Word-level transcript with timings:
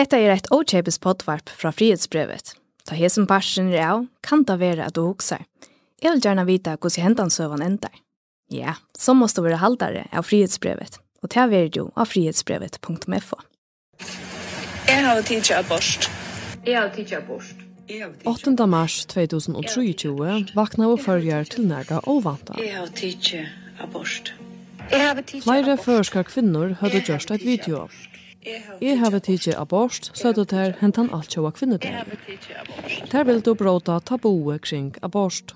Hetta 0.00 0.16
er 0.16 0.30
eit 0.32 0.46
ochepes 0.48 0.96
potvarp 0.96 1.50
fra 1.52 1.68
frihetsbrevet. 1.76 2.54
Ta 2.88 2.96
hesen 2.96 3.26
parsen 3.28 3.66
er 3.68 3.82
av, 3.84 4.06
kan 4.24 4.46
ta 4.48 4.54
vera 4.56 4.86
at 4.88 4.94
du 4.96 5.02
huksar. 5.04 5.42
Jeg 6.00 6.14
vil 6.14 6.22
gjerne 6.24 6.46
vita 6.48 6.78
hos 6.80 6.96
hentan 6.96 7.28
søvan 7.28 7.60
endar. 7.60 7.92
Ja, 8.48 8.78
så 8.96 9.12
måste 9.12 9.42
du 9.42 9.50
være 9.50 9.60
haldare 9.60 10.06
av 10.16 10.24
frihetsbrevet, 10.24 10.96
og 11.20 11.34
ta 11.34 11.44
vera 11.52 11.68
jo 11.76 11.90
av 12.00 12.08
frihetsbrevet.fo. 12.14 13.42
Jeg 14.88 15.04
har 15.04 15.20
tidsja 15.28 15.60
av 15.60 15.68
borst. 15.68 16.08
Jeg 16.64 16.80
har 16.80 16.88
tidsja 16.96 17.20
av 17.20 17.28
borst. 17.28 17.66
8. 18.24 18.56
mars 18.72 19.02
2023 19.12 20.54
vakna 20.56 20.88
og 20.94 21.02
følger 21.04 21.44
til 21.44 21.68
nærga 21.68 22.00
og 22.08 22.24
vanta. 22.24 22.56
Jeg 22.56 22.72
har 22.78 22.88
tidsi 22.96 23.44
abort. 23.84 24.32
Flere 25.44 25.76
førskar 25.76 26.24
kvinnor 26.30 26.72
hadde 26.80 27.04
gjørst 27.04 27.36
et 27.36 27.44
video 27.44 27.84
av. 27.84 27.92
Jeg 28.80 28.96
har 28.98 29.18
tidsi 29.18 29.52
abort, 29.52 30.10
sødde 30.16 30.46
ter 30.48 30.72
hentan 30.80 31.10
alt 31.12 31.32
sjåa 31.32 31.50
kvinnedeg. 31.52 31.92
Der 33.12 33.24
vil 33.24 33.42
du 33.44 33.54
bråta 33.54 33.98
tabuet 34.00 34.62
kring 34.64 34.94
abort. 35.02 35.54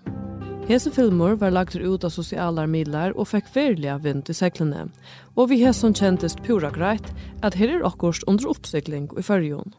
Hese 0.69 0.91
filmer 0.93 1.35
var 1.37 1.53
lagt 1.53 1.77
ut 1.77 2.05
av 2.05 2.13
sosiale 2.13 2.67
midler 2.69 3.13
og 3.17 3.29
fekk 3.29 3.49
verliga 3.55 3.99
vind 4.01 4.29
i 4.29 4.37
seglene. 4.37 4.87
Og 5.37 5.51
vi 5.51 5.63
har 5.65 5.73
som 5.77 5.93
kjentest 5.97 6.41
pura 6.45 6.71
greit 6.73 7.11
at 7.43 7.57
her 7.61 7.73
er 7.79 7.85
akkurst 7.85 8.25
under 8.29 8.49
oppsikling 8.49 9.11
i 9.17 9.25
fyrjon 9.25 9.75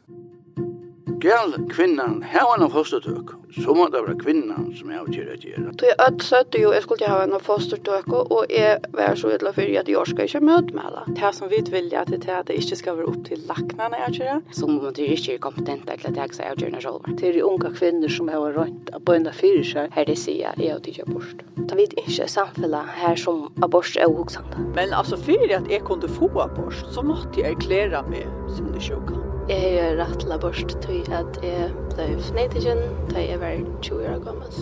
skal 1.25 1.53
kvinnan 1.71 2.19
hava 2.21 2.53
en 2.59 2.69
fostertøk, 2.69 3.31
så 3.57 3.73
må 3.73 3.87
det 3.89 4.01
være 4.05 4.15
kvinnan 4.19 4.67
som 4.77 4.91
jeg 4.91 4.99
har 4.99 5.07
til 5.09 5.29
å 5.31 5.37
gjøre. 5.41 5.71
Så 5.79 5.87
jeg 5.89 5.97
ødsøtte 6.05 6.61
jo, 6.61 6.73
jeg 6.75 6.85
skulle 6.85 7.09
hava 7.09 7.23
en 7.25 7.41
fostertøk, 7.41 8.11
og 8.13 8.53
jeg 8.53 8.77
var 8.93 9.17
så 9.17 9.31
ydla 9.33 9.53
for 9.55 9.79
at 9.81 9.89
jeg 9.89 10.11
skal 10.11 10.29
ikke 10.29 10.43
møte 10.45 10.77
med 10.77 10.93
det. 10.97 11.15
Det 11.17 11.31
som 11.39 11.49
vi 11.49 11.63
vil 11.73 11.89
at 11.97 12.11
det, 12.13 12.21
er 12.29 12.43
at 12.43 12.51
det 12.51 12.59
ikke 12.61 12.77
skal 12.81 12.99
være 12.99 13.09
opp 13.09 13.23
til 13.25 13.41
laknene 13.49 14.01
jeg 14.03 14.17
gjør. 14.19 14.43
Så 14.53 14.69
må 14.69 14.77
man 14.83 15.01
ikke 15.01 15.33
er 15.33 15.41
kompetente 15.41 15.97
til 15.97 16.11
at 16.11 16.21
jeg 16.21 16.37
skal 16.37 16.61
gjøre 16.61 16.75
det 16.77 16.85
selv. 16.85 17.09
Det 17.17 17.31
er 17.31 17.41
unge 17.49 17.73
kvinner 17.79 18.15
som 18.17 18.29
har 18.29 18.59
rønt 18.59 18.93
å 18.93 19.01
bøyne 19.01 19.33
fyrir 19.33 19.65
seg, 19.65 19.89
her 19.97 20.05
det 20.05 20.19
sier 20.21 20.53
jeg 20.59 20.75
at 20.77 20.89
jeg 20.91 21.07
abort. 21.07 21.41
Det 21.57 21.79
vet 21.79 21.97
ikke 22.05 22.29
samfunnet 22.29 22.93
her 23.01 23.17
som 23.17 23.47
abort 23.65 23.97
er 23.97 24.11
hoksende. 24.13 24.69
Men 24.77 24.93
altså, 24.93 25.17
fyrir 25.17 25.57
at 25.57 25.71
jeg 25.71 25.81
kunne 25.89 26.11
få 26.19 26.29
abort, 26.37 26.85
så 26.93 27.01
måtte 27.01 27.41
jeg 27.41 27.57
erklære 27.57 28.05
meg 28.11 28.29
som 28.53 28.69
det 28.69 28.85
sjukken. 28.85 29.24
Jeg 29.49 29.83
har 29.83 29.97
rett 29.99 30.19
til 30.19 30.31
abort 30.31 30.71
til 30.81 31.11
at 31.13 31.35
jeg 31.43 31.67
ble 31.93 32.05
fnetigen 32.17 32.79
da 33.11 33.21
jeg 33.21 33.39
var 33.39 33.59
20 33.81 34.07
år 34.09 34.19
gammel. 34.23 34.53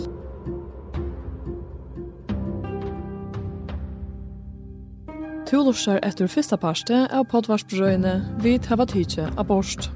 Tu 5.48 5.56
lursar 5.56 6.02
etter 6.04 6.28
fyrsta 6.28 6.58
parste 6.60 6.98
av 7.08 7.24
podvarsbrøyene 7.32 8.12
vi 8.44 8.58
tava 8.58 8.84
tidsje 8.84 9.30
abort. 9.40 9.88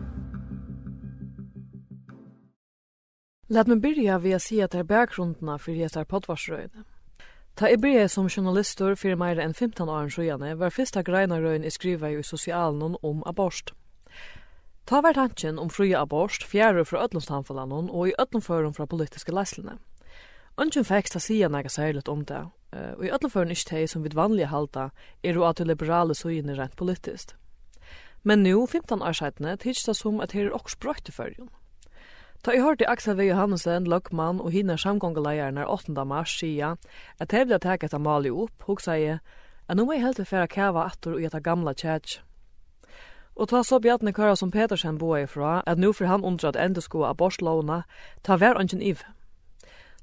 Lad 3.53 3.69
meg 3.69 3.83
byrja 3.85 4.17
ved 4.25 4.39
å 4.39 4.41
si 4.41 4.63
at 4.65 4.73
det 4.73 4.87
er 4.87 4.89
bakgrunnene 4.89 5.59
for 5.61 5.85
etter 5.85 6.09
podvarsbrøyene. 6.09 6.87
Ta 7.61 7.69
i 7.69 7.77
brev 7.77 8.09
som 8.09 8.31
journalister 8.33 8.97
fyrir 8.97 9.21
meira 9.21 9.45
enn 9.45 9.53
15 9.53 9.85
år 9.85 10.09
sjøene 10.09 10.55
var 10.57 10.73
fyrsta 10.73 11.05
greinarøyen 11.05 11.69
i 11.69 11.75
skriva 11.77 12.09
i 12.09 12.25
sosialen 12.25 12.97
om 13.03 13.21
abort. 13.27 13.75
Ta 14.89 15.01
var 15.01 15.13
tanken 15.13 15.59
om 15.59 15.69
fria 15.69 16.01
abort 16.01 16.43
fjärre 16.49 16.85
fra 16.85 17.03
öllum 17.05 17.91
og 17.91 18.09
i 18.09 18.15
öllum 18.19 18.41
förum 18.41 18.75
fra 18.75 18.87
politiske 18.87 19.33
leislene. 19.33 19.77
Ungen 20.57 20.85
fekst 20.85 21.17
a 21.17 21.21
sia 21.21 21.49
nega 21.49 21.69
særligt 21.69 22.09
om 22.09 22.25
det, 22.25 22.49
og 22.97 23.05
i 23.05 23.11
öllum 23.11 23.31
förum 23.31 23.51
ikkje 23.51 23.69
teg 23.69 23.89
som 23.89 24.03
vid 24.03 24.15
vanliga 24.15 24.47
halda 24.47 24.91
er 25.23 25.35
jo 25.35 25.45
at 25.45 25.61
liberale 25.61 26.15
søgjene 26.15 26.57
rent 26.57 26.77
politiskt. 26.77 27.35
Men 28.23 28.43
nu, 28.43 28.67
15 28.67 29.03
år 29.03 29.13
siden, 29.13 29.59
tids 29.59 29.85
det 29.85 29.97
som 29.97 30.21
at 30.21 30.33
her 30.33 30.47
er 30.47 30.57
også 30.57 30.79
brøyt 30.81 31.09
i 31.09 31.13
fyrjun. 31.13 31.51
Ta 32.43 32.53
i 32.53 32.61
hørte 32.61 32.89
Axel 32.89 33.17
V. 33.17 33.29
Johansen, 33.29 33.85
Løkman 33.85 34.41
og 34.41 34.51
hina 34.51 34.77
samgångeleierne 34.77 35.67
8. 35.69 36.05
mars 36.05 36.39
sia 36.39 36.77
at 37.21 37.33
her 37.33 37.45
vil 37.45 37.59
jeg 37.63 37.85
etter 37.85 37.99
Mali 37.99 38.31
opp, 38.31 38.63
hos 38.63 38.89
sier 38.89 39.21
at 39.69 39.77
nå 39.77 39.85
må 39.85 39.93
jeg 39.93 40.03
helt 40.03 40.17
til 40.17 40.25
færa 40.25 40.47
kæva 40.47 40.87
attor 40.87 41.13
og 41.13 41.21
gjeta 41.21 41.39
gamla 41.45 41.75
tjætj, 41.75 42.21
Og 43.39 43.49
ta 43.49 43.63
så 43.63 43.79
Bjarne 43.79 44.13
Kara 44.13 44.37
som 44.37 44.51
Petersen 44.51 44.99
boa 44.99 45.23
ifra, 45.23 45.63
at 45.67 45.79
nu 45.79 45.93
for 45.93 46.11
han 46.11 46.25
undrat 46.25 46.57
enda 46.57 46.81
sko 46.83 47.05
abortlovna, 47.07 47.83
ta 48.23 48.37
vær 48.37 48.59
ønsken 48.59 48.83
iv. 48.83 49.05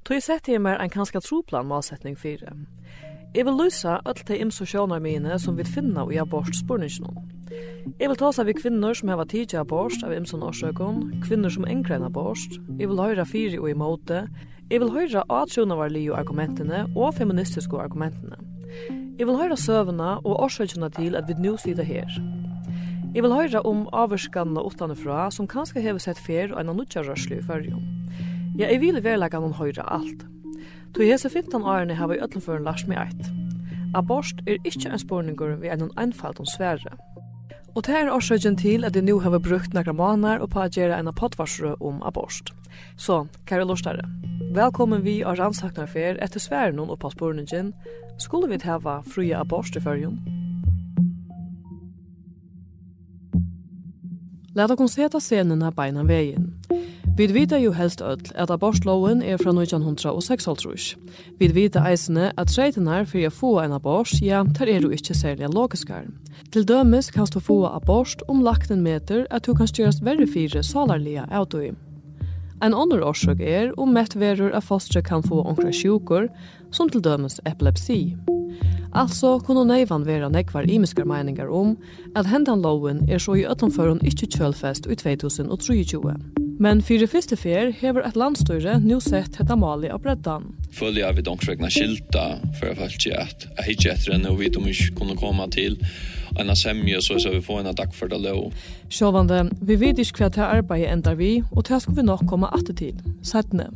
Tog 0.04 0.22
sett 0.22 0.48
i 0.48 0.58
mer 0.58 0.80
en 0.80 0.90
kanska 0.90 1.20
troplan 1.20 1.66
målsetning 1.66 2.16
fire. 2.18 2.52
Jeg 3.34 3.44
vil 3.44 3.58
lysa 3.58 4.00
öll 4.08 4.22
til 4.24 4.40
imso 4.40 4.64
sjånar 4.64 5.02
mine 5.04 5.38
som 5.38 5.56
vil 5.58 5.66
finna 5.66 6.06
i 6.12 6.16
abortspurningsnå. 6.16 7.10
Jeg 8.00 8.08
vil 8.08 8.16
ta 8.16 8.30
seg 8.32 8.46
vi 8.46 8.54
kvinner 8.56 8.94
som 8.94 9.10
heva 9.12 9.26
tidsi 9.28 9.58
abort 9.60 10.04
av 10.06 10.14
imson 10.16 10.42
årsøkon, 10.46 11.20
kvinner 11.26 11.52
som 11.52 11.66
enkren 11.68 12.06
abort, 12.06 12.56
jeg 12.78 12.88
vil 12.88 13.02
høyra 13.02 13.26
fire 13.28 13.60
og 13.60 13.70
imote, 13.70 14.24
jeg 14.70 14.80
vil 14.80 14.94
høyra 14.94 15.26
atsjonavarli 15.42 16.08
argumentene 16.14 16.86
og 16.96 17.14
feministiske 17.18 17.76
argumentene. 17.76 18.40
Jeg 19.18 19.26
vil 19.26 19.36
høyra 19.36 19.56
søvna 19.56 20.16
og 20.24 20.42
årsøkjona 20.48 20.88
til 20.96 21.16
at 21.16 21.28
vi 21.28 21.36
nu 21.38 21.56
sitter 21.60 21.84
her. 21.84 22.18
Jeg 23.16 23.24
vil 23.24 23.32
høre 23.32 23.62
om 23.64 23.86
avvarskanene 23.96 24.60
utenfra 24.60 25.30
som 25.32 25.46
kanskje 25.48 25.80
har 25.80 25.96
sett 26.04 26.18
fer 26.20 26.50
og 26.52 26.58
en 26.60 26.68
av 26.68 26.76
nødtjarrørslu 26.76 27.38
i 27.38 27.44
fyrrjum. 27.46 27.86
Ja, 28.60 28.66
jeg 28.68 28.82
vil 28.82 28.98
verlegge 29.00 29.40
noen 29.40 29.56
høyre 29.56 29.86
alt. 29.88 30.26
Tog 30.92 31.08
hese 31.08 31.30
15 31.30 31.64
årene 31.64 31.96
har 31.96 32.10
vi 32.12 32.20
øtlenføren 32.20 32.68
lars 32.68 32.84
med 32.84 33.00
eit. 33.00 33.30
Abort 33.96 34.44
er 34.44 34.60
ikkje 34.68 34.92
en 34.92 35.00
spårningur 35.00 35.56
vi 35.64 35.72
en 35.72 35.88
einfalt 35.96 36.44
om 36.44 36.50
sverre. 36.58 36.92
Og 37.72 37.88
det 37.88 37.96
er 37.96 38.12
årsaken 38.12 38.60
til 38.60 38.84
at 38.84 38.92
jeg 38.92 39.08
nå 39.08 39.16
har 39.24 39.40
brukt 39.40 39.72
nekra 39.72 39.96
måneder 39.96 40.44
og 40.44 40.52
på 40.52 40.66
å 40.66 40.68
gjøre 40.68 41.00
en 41.00 41.08
potvarsrø 41.16 41.72
om 41.80 42.04
abort. 42.04 42.52
Så, 43.00 43.22
kære 43.48 43.64
lortare, 43.64 44.04
velkommen 44.52 45.08
vi 45.08 45.22
av 45.24 45.40
rannsaknar 45.40 45.88
fer 45.88 46.20
etter 46.20 46.44
sverre 46.44 46.76
noen 46.76 46.92
opphavsporningen, 46.92 47.72
skulle 48.20 48.52
vi 48.52 48.60
hava 48.68 49.00
fria 49.08 49.40
abort 49.40 49.72
i 49.72 49.80
fyrrjum, 49.80 50.20
Lad 54.56 54.70
oss 54.80 54.92
seta 54.92 55.18
av 55.66 55.74
beina 55.74 56.02
vegin. 56.04 56.54
Vi 57.16 57.26
vita 57.26 57.58
ju 57.58 57.72
helst 57.72 58.00
öll 58.00 58.22
at 58.34 58.50
abortloven 58.50 59.22
er 59.22 59.36
fra 59.36 59.52
1906. 59.52 60.96
Vi 61.38 61.48
vita 61.48 61.80
eisene 61.84 62.32
at 62.36 62.48
treitenar 62.48 63.04
for 63.04 63.20
å 63.20 63.30
få 63.30 63.50
en 63.60 63.72
abort, 63.76 64.12
ja, 64.22 64.44
der 64.44 64.68
er 64.68 64.80
du 64.80 64.88
ikke 64.92 65.14
særlig 65.14 65.52
logiskar. 65.52 66.06
Til 66.52 66.64
dømes 66.64 67.10
kan 67.10 67.28
du 67.32 67.40
få 67.40 67.66
abort 67.68 68.22
om 68.28 68.40
lagt 68.40 68.70
en 68.70 68.82
meter 68.82 69.26
at 69.30 69.44
du 69.44 69.52
kan 69.54 69.68
styrast 69.68 70.04
verre 70.04 70.26
fire 70.26 70.62
salarlige 70.62 71.26
autoi. 71.30 71.74
En 72.62 72.72
annen 72.72 73.04
årsøk 73.04 73.40
er 73.40 73.74
om 73.76 73.92
mett 73.92 74.16
verur 74.16 74.56
at 74.56 74.64
fostre 74.64 75.02
kan 75.02 75.22
få 75.22 75.44
onkra 75.44 75.68
sjukur, 75.68 76.30
som 76.72 76.88
til 76.88 77.04
dømes 77.04 77.40
epilepsi. 77.44 78.16
Altså 78.96 79.34
kunne 79.44 79.66
nøyvan 79.68 80.06
vera 80.08 80.30
nekvar 80.32 80.64
imiskar 80.72 81.04
meiningar 81.04 81.50
om 81.52 81.74
at 82.16 82.30
hendan 82.30 82.62
loven 82.64 83.02
er 83.12 83.20
så 83.20 83.34
i 83.36 83.44
ötlandføren 83.44 84.00
ikkje 84.08 84.30
kjølfest 84.38 84.88
i 84.88 84.96
2023. 84.96 86.14
Men 86.64 86.80
fyrir 86.80 87.10
fyrste 87.12 87.36
fer 87.36 87.74
hever 87.76 88.06
et 88.08 88.16
landstøyre 88.16 88.78
nu 88.80 88.96
sett 89.04 89.36
hetta 89.36 89.58
mali 89.60 89.90
av 89.92 90.00
breddan. 90.00 90.48
Følg 90.72 91.02
jeg 91.02 91.18
vid 91.18 91.28
omkringna 91.28 91.68
skilta 91.68 92.24
for 92.56 92.70
jeg 92.70 92.80
følte 92.80 93.20
at 93.20 93.48
jeg 93.50 93.66
hitje 93.68 93.92
etter 93.92 94.16
henne 94.16 94.32
og 94.32 94.40
vidt 94.40 94.56
om 94.56 94.68
ikke 94.72 94.94
kunne 94.96 95.18
komme 95.20 95.44
til 95.52 95.76
en 96.40 96.56
semje 96.56 97.00
så 97.04 97.18
skal 97.20 97.36
vi 97.36 97.44
få 97.44 97.60
en 97.60 97.74
dag 97.76 97.92
for 97.92 98.08
det 98.08 98.20
lov. 98.24 98.52
Sjåvande, 98.88 99.50
vi 99.60 99.76
vet 99.80 100.00
ikke 100.00 100.24
hva 100.24 100.32
til 100.32 100.48
arbeid 100.48 100.88
endar 100.88 101.16
vi, 101.20 101.42
og 101.52 101.68
til 101.68 101.80
skal 101.80 101.96
vi 101.96 102.08
nok 102.08 102.24
komme 102.28 102.48
atter 102.56 102.76
til. 102.76 102.96
Settene. 103.24 103.70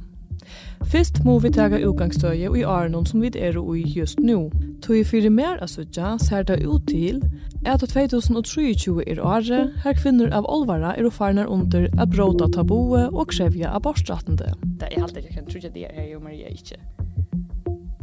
Fyrst 0.89 1.21
må 1.25 1.39
vi 1.39 1.51
tega 1.53 1.79
utgangsstøye 1.85 2.49
i 2.57 2.63
Arnon 2.65 3.07
som 3.07 3.21
vi 3.21 3.31
er 3.37 3.59
i 3.77 3.83
just 3.85 4.21
nu. 4.21 4.51
Tøy 4.83 5.05
fyrir 5.05 5.31
mer 5.31 5.61
av 5.61 5.69
søtja 5.69 6.17
ser 6.19 6.43
det 6.49 6.63
ut 6.65 6.87
til 6.89 7.21
at 7.67 7.81
2023 7.81 9.05
er 9.07 9.21
året 9.21 9.77
her 9.85 9.95
kvinner 10.01 10.33
av 10.33 10.49
olvara 10.49 10.97
er 10.97 11.11
farnar 11.11 11.47
under 11.47 11.89
at 12.01 12.11
bråta 12.11 12.49
taboe 12.49 13.09
og 13.13 13.29
krevja 13.29 13.75
abortstrattende. 13.77 14.55
Det 14.81 14.89
er 14.89 15.03
alltid 15.03 15.29
jeg 15.29 15.37
kan 15.37 15.47
tro 15.47 15.59
at 15.59 15.75
det 15.75 15.87
er 15.93 16.11
jo 16.13 16.21
Maria 16.21 16.49
ikke 16.49 16.81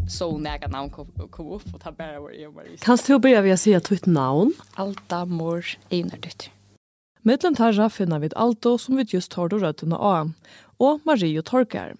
så 0.08 0.30
nega 0.38 0.68
navn 0.68 0.90
kom, 0.90 1.08
kom 1.30 1.48
upp 1.52 1.74
och 1.74 1.82
ta 1.82 1.92
bara 1.92 2.20
vår 2.20 2.34
jobb. 2.34 2.60
Kan 2.80 2.98
du 3.08 3.20
börja 3.20 3.42
vi 3.42 3.52
att 3.52 3.60
säga 3.60 3.80
ditt 3.80 4.06
navn? 4.06 4.54
Alta 4.74 5.26
Mor 5.26 5.66
Einardytt. 5.90 6.50
Mittlen 7.22 7.56
tarra 7.56 7.90
finner 7.90 8.20
vi 8.20 8.30
Alto 8.36 8.78
som 8.78 8.96
vi 8.96 9.06
just 9.08 9.32
tar 9.32 9.50
då 9.50 9.58
rötterna 9.58 9.98
av 9.98 10.32
Og 10.78 11.00
Marie 11.04 11.42
Torkarm. 11.42 11.98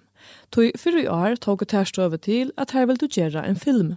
Tøy 0.52 0.72
fyrir 0.78 1.04
i 1.04 1.08
år 1.08 1.36
tog 1.36 1.62
og 1.62 1.68
tærst 1.68 2.00
over 2.00 2.18
til 2.18 2.52
at 2.58 2.72
her 2.72 2.86
vil 2.86 3.00
du 3.02 3.08
gjøre 3.08 3.48
en 3.48 3.56
film. 3.56 3.96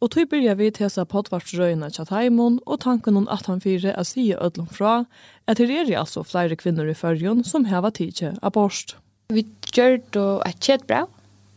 Og 0.00 0.10
tøy 0.14 0.24
byrja 0.24 0.54
vi 0.56 0.70
tesa 0.72 1.04
potvarsrøyna 1.04 1.90
tja 1.92 2.06
taimon 2.08 2.58
og 2.66 2.80
tanken 2.80 3.18
om 3.20 3.28
at 3.28 3.46
han 3.46 3.60
fyrir 3.60 3.92
er 3.92 4.06
sige 4.08 4.38
ødlom 4.40 4.68
fra 4.72 5.04
at 5.46 5.58
her 5.58 5.70
er 5.92 5.98
altså 5.98 6.22
flere 6.22 6.56
kvinner 6.56 6.88
i 6.88 6.94
fyrjun 6.94 7.44
som 7.44 7.64
heva 7.68 7.90
tidje 7.90 8.34
abort. 8.42 8.96
Vi 9.28 9.46
gjør 9.72 9.98
då 10.12 10.42
et 10.46 10.60
kjedbra 10.60 11.06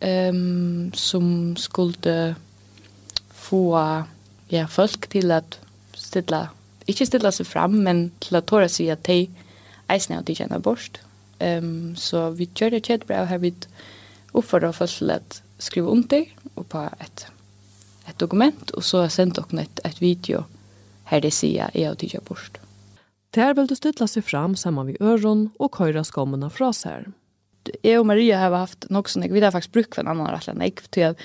um, 0.04 0.92
som 0.94 1.56
skulle 1.58 2.36
få 3.32 3.64
ja, 4.52 4.66
folk 4.66 5.10
til 5.10 5.32
at 5.32 5.60
stilla, 5.94 6.48
ikke 6.88 7.06
stilla 7.06 7.32
seg 7.32 7.48
fram, 7.48 7.80
men 7.86 8.12
til 8.22 8.36
at 8.36 8.46
tåra 8.46 8.68
sig 8.68 8.92
at 8.92 9.08
de 9.08 9.28
eisne 9.90 10.20
og 10.20 10.28
de 10.28 10.36
kjenner 10.36 10.60
abort. 10.60 11.02
Um, 11.40 11.96
så 11.96 12.30
vi 12.30 12.46
gjør 12.46 12.76
det 12.76 12.84
kjedbra 12.84 13.24
og 13.24 13.28
her 13.28 13.38
vidt 13.38 13.68
uppfordra 14.34 14.74
folk 14.74 14.98
till 14.98 15.12
att 15.12 15.42
skriva 15.58 15.88
under 15.88 16.26
och 16.54 16.70
på 16.70 16.90
ett 17.00 17.26
ett 18.06 18.20
dokument 18.20 18.70
och 18.72 18.84
så 18.84 19.10
sent 19.10 19.36
dere 19.36 19.62
et, 19.62 19.80
ett 19.84 20.02
video 20.02 20.44
här 21.04 21.22
det 21.22 21.32
sier 21.32 21.70
jeg 21.74 21.92
och 21.92 21.98
tidligere 21.98 22.24
bort. 22.26 22.60
Där 23.30 23.54
vill 23.54 23.68
du 23.68 23.76
stille 23.76 24.08
sig 24.08 24.22
fram 24.22 24.56
sammen 24.56 24.86
med 24.86 25.02
øren 25.02 25.50
och 25.60 25.72
køyre 25.72 26.04
skommene 26.04 26.50
fra 26.50 26.74
seg. 26.74 26.92
här. 26.92 28.00
og 28.00 28.06
Maria 28.06 28.38
har 28.38 28.50
haft 28.50 28.90
nok 28.90 29.10
sånn, 29.10 29.32
vi 29.32 29.42
har 29.42 29.52
faktisk 29.52 29.72
brukt 29.72 29.96
för 29.96 30.02
en 30.02 30.08
annen 30.08 30.28
rett 30.28 30.48
og 30.48 30.64
jag 30.64 30.92
till 30.92 31.06
att 31.06 31.18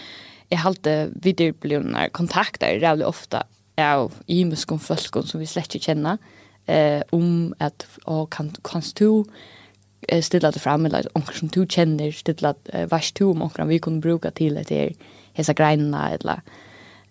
jag 0.49 0.59
har 0.59 0.71
alltid 0.71 2.13
kontakter 2.13 2.81
rævlig 2.81 3.07
ofta 3.07 3.43
av 3.77 4.13
imuskom 4.27 4.79
folk 4.79 5.27
som 5.27 5.41
vi 5.41 5.47
slett 5.47 5.75
ikke 5.75 5.85
känner 5.85 6.19
eh, 6.67 7.03
om 7.11 7.55
att 7.59 7.87
og 8.05 8.31
kan, 8.31 8.55
kan 8.65 8.83
stå 8.83 9.25
stilla 10.23 10.51
det 10.51 10.59
fram 10.59 10.87
eller 10.87 11.17
om 11.17 11.23
som 11.23 11.49
du 11.49 11.67
känner 11.69 12.13
stilla 12.13 12.55
uh, 12.75 12.87
vars 12.87 13.13
du 13.13 13.25
om 13.25 13.69
vi 13.69 13.79
kunde 13.79 14.01
bruka 14.01 14.31
till 14.31 14.55
det 14.55 14.71
här 14.71 14.93
hesa 15.33 15.53
grejerna 15.53 16.11
eller 16.11 16.41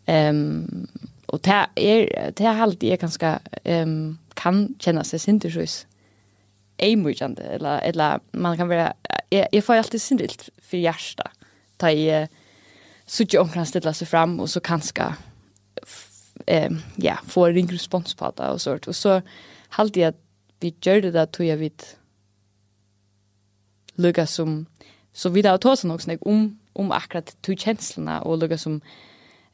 ehm 0.06 0.38
um, 0.38 0.88
och 1.26 1.40
det 1.40 1.68
är 1.76 2.32
det 2.36 2.44
är 2.44 2.62
alltid 2.62 2.92
är 2.92 2.98
ganska 2.98 3.40
ehm 3.64 3.90
um, 3.90 4.18
kan 4.34 4.76
känna 4.80 5.04
sig 5.04 5.20
syntesis 5.20 5.88
emojande 6.78 7.44
eller 7.44 7.80
eller 7.80 8.20
man 8.32 8.58
kan 8.58 8.68
vara 8.68 8.94
jag, 9.30 9.48
jag 9.52 9.64
får 9.64 9.74
alltid 9.76 10.02
syndigt 10.02 10.50
för 10.62 10.78
hjärsta. 10.78 11.32
ta 11.78 11.92
i 11.92 12.28
så 13.06 13.24
jag 13.30 13.44
onkel 13.44 13.66
ställa 13.66 13.94
sig 13.94 14.08
fram 14.08 14.40
och 14.40 14.50
så 14.50 14.60
kanske 14.60 15.16
eh 16.46 16.72
ja 16.96 17.18
få 17.28 17.46
en 17.46 17.68
respons 17.68 18.16
på 18.16 18.34
det 18.38 18.50
och 18.50 18.62
sånt 18.62 18.88
och 18.88 18.96
så 18.96 19.22
halt 19.70 19.96
jag 19.96 20.14
vi 20.60 20.76
gjorde 20.82 21.12
det 21.12 21.22
att 21.22 21.40
jag 21.40 21.58
vid 21.58 21.84
lukka 23.98 24.26
som, 24.26 24.66
så 25.14 25.30
vi 25.30 25.42
da 25.42 25.58
tås 25.58 25.84
nok 25.84 26.02
snakk 26.02 26.26
om, 26.26 26.60
om 26.74 26.92
akkurat 26.92 27.36
to 27.42 27.56
känslorna 27.56 28.22
och 28.22 28.38
lukka 28.38 28.58
som 28.58 28.82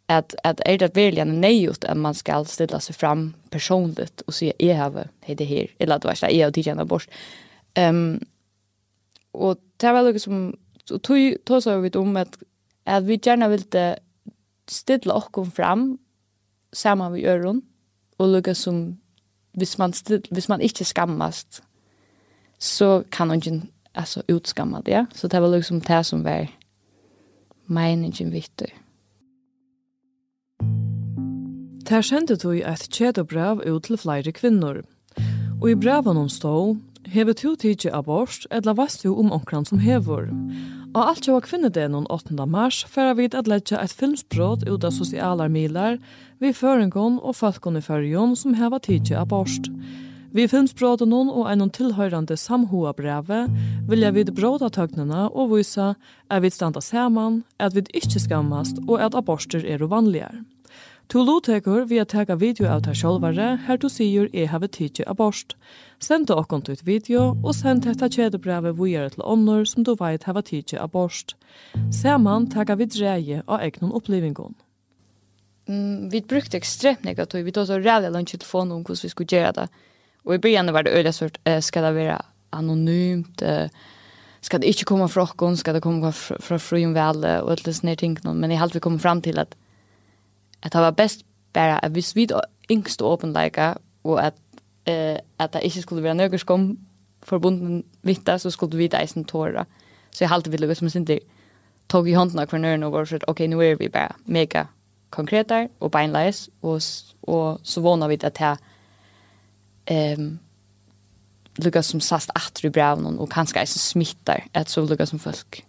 at, 0.10 0.36
at 0.44 0.62
er 0.66 0.78
det 0.78 0.96
virkelig 0.96 1.22
en 1.22 1.42
nøyot 1.42 1.86
at 1.86 1.98
man 1.98 2.14
skal 2.14 2.46
stilla 2.46 2.80
seg 2.84 2.96
fram 2.96 3.34
personligt 3.52 4.24
og 4.28 4.36
si, 4.36 4.52
jeg 4.60 4.78
har 4.78 5.08
hei 5.24 5.36
det 5.36 5.48
her, 5.48 5.68
eller 5.80 5.96
at 5.96 6.04
du 6.04 6.10
er 6.12 6.30
jeg 6.30 6.44
har 6.44 6.52
tidkjennet 6.52 6.88
bort. 6.88 7.08
Um, 7.80 8.22
og 9.34 9.58
det 9.82 9.94
var 9.94 10.04
lukka 10.04 10.20
som, 10.20 10.54
og 10.92 11.04
tog, 11.04 11.64
så 11.64 11.80
vidt 11.82 11.96
om 11.96 12.18
at, 12.18 12.38
at 12.86 13.08
vi 13.08 13.18
gjerne 13.18 13.50
ville 13.50 13.96
stilla 14.68 15.16
okkom 15.16 15.52
fram 15.52 16.00
sammen 16.74 17.14
vi 17.14 17.26
øron, 17.26 17.64
og 18.18 18.28
lukka 18.28 18.54
som, 18.54 18.98
hvis 19.54 19.78
man, 19.78 19.94
still, 19.94 20.22
hvis 20.32 20.50
man 20.50 20.62
ikke 20.62 20.86
skammast, 20.86 21.64
så 22.60 23.04
kan 23.12 23.28
man 23.28 23.38
ikke 23.38 23.62
alltså 23.94 24.24
utskammad 24.28 24.88
ja. 24.88 25.06
Så 25.14 25.28
det 25.28 25.40
var 25.40 25.50
liksom 25.50 25.80
det 25.80 26.04
som 26.04 26.24
var 26.24 26.48
meningen 27.66 28.32
viktig. 28.32 28.74
Ter 31.84 32.02
sendte 32.02 32.36
du 32.40 32.62
et 32.64 32.88
kjedobrav 32.96 33.62
ut 33.66 33.84
til 33.84 34.00
flere 34.00 34.32
kvinner. 34.32 34.84
Og 35.62 35.72
i 35.72 35.76
breven 35.76 36.18
hun 36.18 36.30
stod, 36.30 36.78
hever 37.06 37.34
to 37.34 37.56
tidsi 37.60 37.90
abort, 37.92 38.48
eller 38.52 38.74
vast 38.74 39.04
jo 39.06 39.18
om 39.20 39.32
omkran 39.32 39.66
som 39.66 39.80
hever. 39.84 40.30
Og 40.94 41.02
alt 41.10 41.28
jo 41.28 41.36
av 41.36 41.44
kvinnedelen 41.48 42.06
8. 42.10 42.38
mars 42.48 42.84
for 42.86 43.10
jeg 43.10 43.18
vet 43.18 43.36
at 43.36 43.50
letja 43.50 43.82
et 43.82 43.94
filmsbrot 43.94 44.64
ut 44.70 44.84
av 44.84 44.94
sosialar 44.96 45.52
miler, 45.52 45.98
vi 46.40 46.54
føringon 46.54 47.20
og 47.20 47.36
falkon 47.36 47.80
i 47.80 47.84
fyrjon 47.84 48.36
som 48.36 48.56
hever 48.58 48.80
tidsi 48.84 49.18
abort. 49.18 49.70
Vi 50.34 50.48
filmsbrådet 50.50 51.06
noen 51.06 51.28
og 51.30 51.46
en 51.52 51.70
tilhørende 51.70 52.34
samhoa 52.42 52.96
breve 52.98 53.44
vilja 53.90 54.10
vidt 54.16 54.32
bråda 54.34 54.72
tøgnene 54.74 55.28
og 55.30 55.52
vise 55.52 55.92
at 55.94 56.42
vi 56.42 56.50
standa 56.50 56.82
saman, 56.82 57.44
at 57.62 57.76
vi 57.76 57.84
ikke 57.94 58.22
skammast 58.24 58.82
og 58.88 58.98
at 58.98 59.14
aborter 59.14 59.62
er 59.62 59.84
uvanligere. 59.86 60.42
Tu 61.12 61.20
lotekur 61.22 61.86
vi 61.86 62.00
at 62.02 62.10
teka 62.16 62.40
video 62.40 62.66
av 62.72 62.82
ta 62.82 62.96
sjolvare, 62.98 63.60
her 63.68 63.78
du 63.78 63.86
sier 63.92 64.32
jeg 64.34 64.50
have 64.50 64.72
tidsi 64.74 65.06
abort. 65.06 65.54
Send 66.02 66.32
til 66.32 66.42
okkont 66.42 66.72
ut 66.72 66.82
video, 66.88 67.36
og 67.44 67.54
send 67.54 67.84
detta 67.86 68.10
kjedebrevet 68.10 68.80
vujere 68.80 69.12
til 69.14 69.22
ånder 69.22 69.68
som 69.70 69.86
du 69.86 69.94
veit 70.00 70.26
have 70.26 70.42
tidsi 70.42 70.80
abort. 70.82 71.36
Saman 71.94 72.50
teka 72.50 72.80
vi 72.80 72.90
dreie 72.90 73.44
av 73.46 73.62
egnon 73.62 73.94
opplivingon. 73.94 74.56
Mm, 75.70 76.10
vi 76.10 76.26
brukte 76.26 76.58
ekstremt 76.58 77.06
negativt, 77.06 77.46
vi 77.46 77.52
tog 77.52 77.68
så 77.68 77.78
rævlig 77.78 78.10
langt 78.12 78.34
telefon 78.34 78.72
om 78.72 78.82
hvordan 78.82 79.06
vi 79.06 79.14
skulle 79.14 79.30
gjøre 79.38 79.58
det. 79.62 79.70
Och 80.24 80.36
i 80.36 80.40
början 80.40 80.74
var 80.74 80.84
det 80.84 80.92
öliga 80.92 81.14
sort, 81.14 81.38
eh, 81.44 81.62
ska 81.62 81.82
det 81.82 81.92
vara 81.92 82.26
anonymt, 82.50 83.42
eh, 83.42 83.68
ska 84.42 84.58
det 84.58 84.68
inte 84.68 84.84
komma 84.84 85.08
från 85.08 85.28
oss, 85.38 85.60
ska 85.60 85.74
det 85.74 85.82
komma 85.82 86.12
från 86.12 86.40
fra 86.40 86.60
frun 86.60 86.94
väl 86.94 87.26
och 87.26 87.52
allt 87.52 87.66
det 87.66 87.74
sådär 87.74 87.96
ting. 87.96 88.18
Men 88.24 88.52
i 88.52 88.58
allt 88.58 88.76
vi 88.76 88.80
kom 88.80 89.00
fram 89.00 89.22
till 89.22 89.40
att, 89.40 89.56
att 90.60 90.72
det 90.72 90.80
var 90.80 90.92
bäst 90.92 91.26
bara 91.54 91.80
att 91.80 91.92
vi 91.92 92.02
svid 92.02 92.32
yngst 92.70 93.02
och 93.02 93.14
öppenläka 93.14 93.78
och 94.02 94.24
att, 94.24 94.36
eh, 94.84 95.18
att 95.38 95.52
det 95.52 95.66
inte 95.66 95.82
skulle 95.82 96.02
vara 96.02 96.14
några 96.14 96.38
skom 96.38 96.78
förbunden 97.22 97.84
vitta 98.02 98.40
så 98.40 98.52
skulle 98.52 98.78
vi 98.78 98.88
där 98.88 99.24
tåra. 99.24 99.66
Så 100.12 100.24
jag 100.24 100.42
vi 100.46 100.52
ville 100.58 100.76
som 100.76 100.90
inte 100.96 101.20
tog 101.88 102.10
i 102.10 102.14
hånden 102.14 102.40
av 102.40 102.46
kvarnören 102.46 102.84
och 102.84 102.92
var 102.92 103.06
så 103.06 103.16
att 103.16 103.24
okej, 103.24 103.32
okay, 103.32 103.48
nu 103.48 103.72
är 103.72 103.76
vi 103.76 103.90
bara 103.90 104.16
mega 104.24 104.68
konkreta 105.10 105.68
och 105.80 105.92
beinleis 105.92 106.50
och, 106.62 106.80
och 107.22 107.60
så 107.64 107.82
vånar 107.82 108.08
vi 108.08 108.16
att 108.16 108.34
det 108.34 108.40
här 108.40 108.58
um, 109.92 110.40
lukka 111.64 111.84
som 111.84 112.02
sast 112.02 112.32
atru 112.36 112.70
brevnen 112.74 113.20
og 113.20 113.30
kanskje 113.34 113.62
eisen 113.62 113.82
smittar 113.82 114.46
at 114.54 114.70
så 114.70 114.86
lukka 114.86 115.06
som 115.06 115.20
folk 115.20 115.64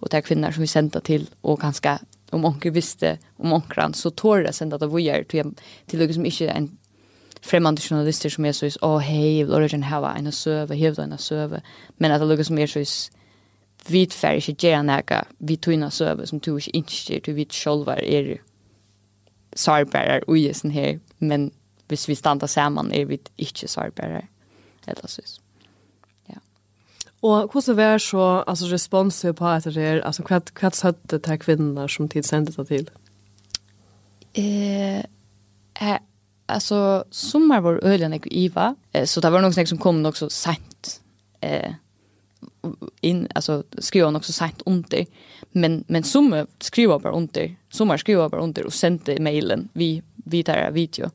og 0.00 0.10
det 0.10 0.18
er 0.18 0.26
kvinner 0.26 0.52
som 0.52 0.64
vi 0.64 0.70
sendte 0.70 1.00
til 1.00 1.28
og 1.42 1.60
kanskje 1.60 1.98
om 2.32 2.44
onker 2.44 2.74
visste 2.74 3.18
om 3.38 3.52
onkran 3.52 3.94
så 3.94 4.10
tår 4.10 4.46
jeg 4.46 4.54
senda 4.54 4.78
det 4.78 4.90
vujar 4.90 5.22
til, 5.28 5.54
til 5.88 5.98
lukka 5.98 6.14
som 6.14 6.24
ikke 6.24 6.48
er 6.48 6.56
en 6.56 6.70
fremmande 7.44 7.82
journalister 7.82 8.30
som 8.32 8.44
er 8.44 8.52
så 8.52 8.66
is, 8.66 8.78
åh 8.82 8.96
oh, 8.96 9.00
hei, 9.00 9.38
jeg 9.38 9.46
vil 9.46 9.54
origin 9.54 9.82
hava 9.84 10.14
en 10.16 10.32
søve, 10.32 10.76
hevda 10.76 11.04
en 11.04 11.18
søve 11.18 11.60
men 11.98 12.10
at 12.10 12.20
det 12.20 12.28
lukka 12.28 12.44
som 12.44 12.58
er 12.58 12.66
så 12.66 12.80
is 12.80 13.10
vi 13.88 14.06
tfer 14.06 14.40
ikke 14.40 14.56
gjerne 14.56 14.88
nega 14.88 15.22
vi 15.38 15.56
tøyna 15.56 15.90
søve 15.90 16.26
som 16.26 16.40
tog 16.40 16.60
ikke 16.72 17.20
till 17.20 17.34
vit 17.34 17.66
vet 17.66 17.98
är 17.98 18.30
er 18.30 18.38
sarbærar 19.56 20.24
og 20.28 20.38
i 20.38 20.48
sånn 20.54 20.74
her. 20.74 20.98
Men 21.20 21.50
hvis 21.88 22.08
vi 22.08 22.14
stannar 22.14 22.46
saman 22.46 22.92
er 22.92 23.04
vi 23.04 23.20
ikkje 23.38 23.68
sårbare. 23.68 24.22
Eller 24.86 25.08
så. 25.08 25.22
Ja. 26.28 26.40
Og 27.22 27.52
hvordan 27.52 27.76
var 27.76 27.98
så 27.98 28.44
altså, 28.46 28.66
responset 28.72 29.36
på 29.36 29.48
etter 29.48 29.70
det? 29.70 30.02
Altså, 30.04 30.22
hva, 30.22 30.40
hva 30.60 30.70
satt 30.70 31.00
det 31.10 31.22
til 31.24 31.38
kvinner 31.38 31.88
som 31.88 32.08
tid 32.08 32.22
sendte 32.22 32.52
det 32.56 32.66
til? 32.68 32.90
Eh, 34.34 34.98
eh, 34.98 35.98
alltså 36.46 37.04
sommar 37.10 37.60
var 37.60 37.84
ölen 37.84 38.12
jag 38.12 38.26
Iva 38.32 38.74
eh, 38.92 39.04
så 39.04 39.20
det 39.20 39.30
var 39.30 39.42
nog 39.42 39.68
som 39.68 39.78
kom 39.78 40.06
också 40.06 40.30
sent 40.30 41.00
eh 41.40 41.72
in 43.00 43.28
alltså 43.34 43.62
skrev 43.78 44.04
hon 44.04 44.16
också 44.16 44.32
sent 44.32 44.62
under 44.66 45.06
men 45.52 45.84
men 45.88 46.04
som 46.04 46.46
skrev 46.60 46.88
bara 46.88 47.12
under 47.12 47.56
som 47.70 47.98
skrev 47.98 48.30
bara 48.30 48.40
under 48.40 48.66
och 48.66 48.72
sände 48.72 49.20
mailen 49.20 49.68
vi 49.72 50.02
vi 50.14 50.42
tar 50.42 50.70
video 50.70 51.10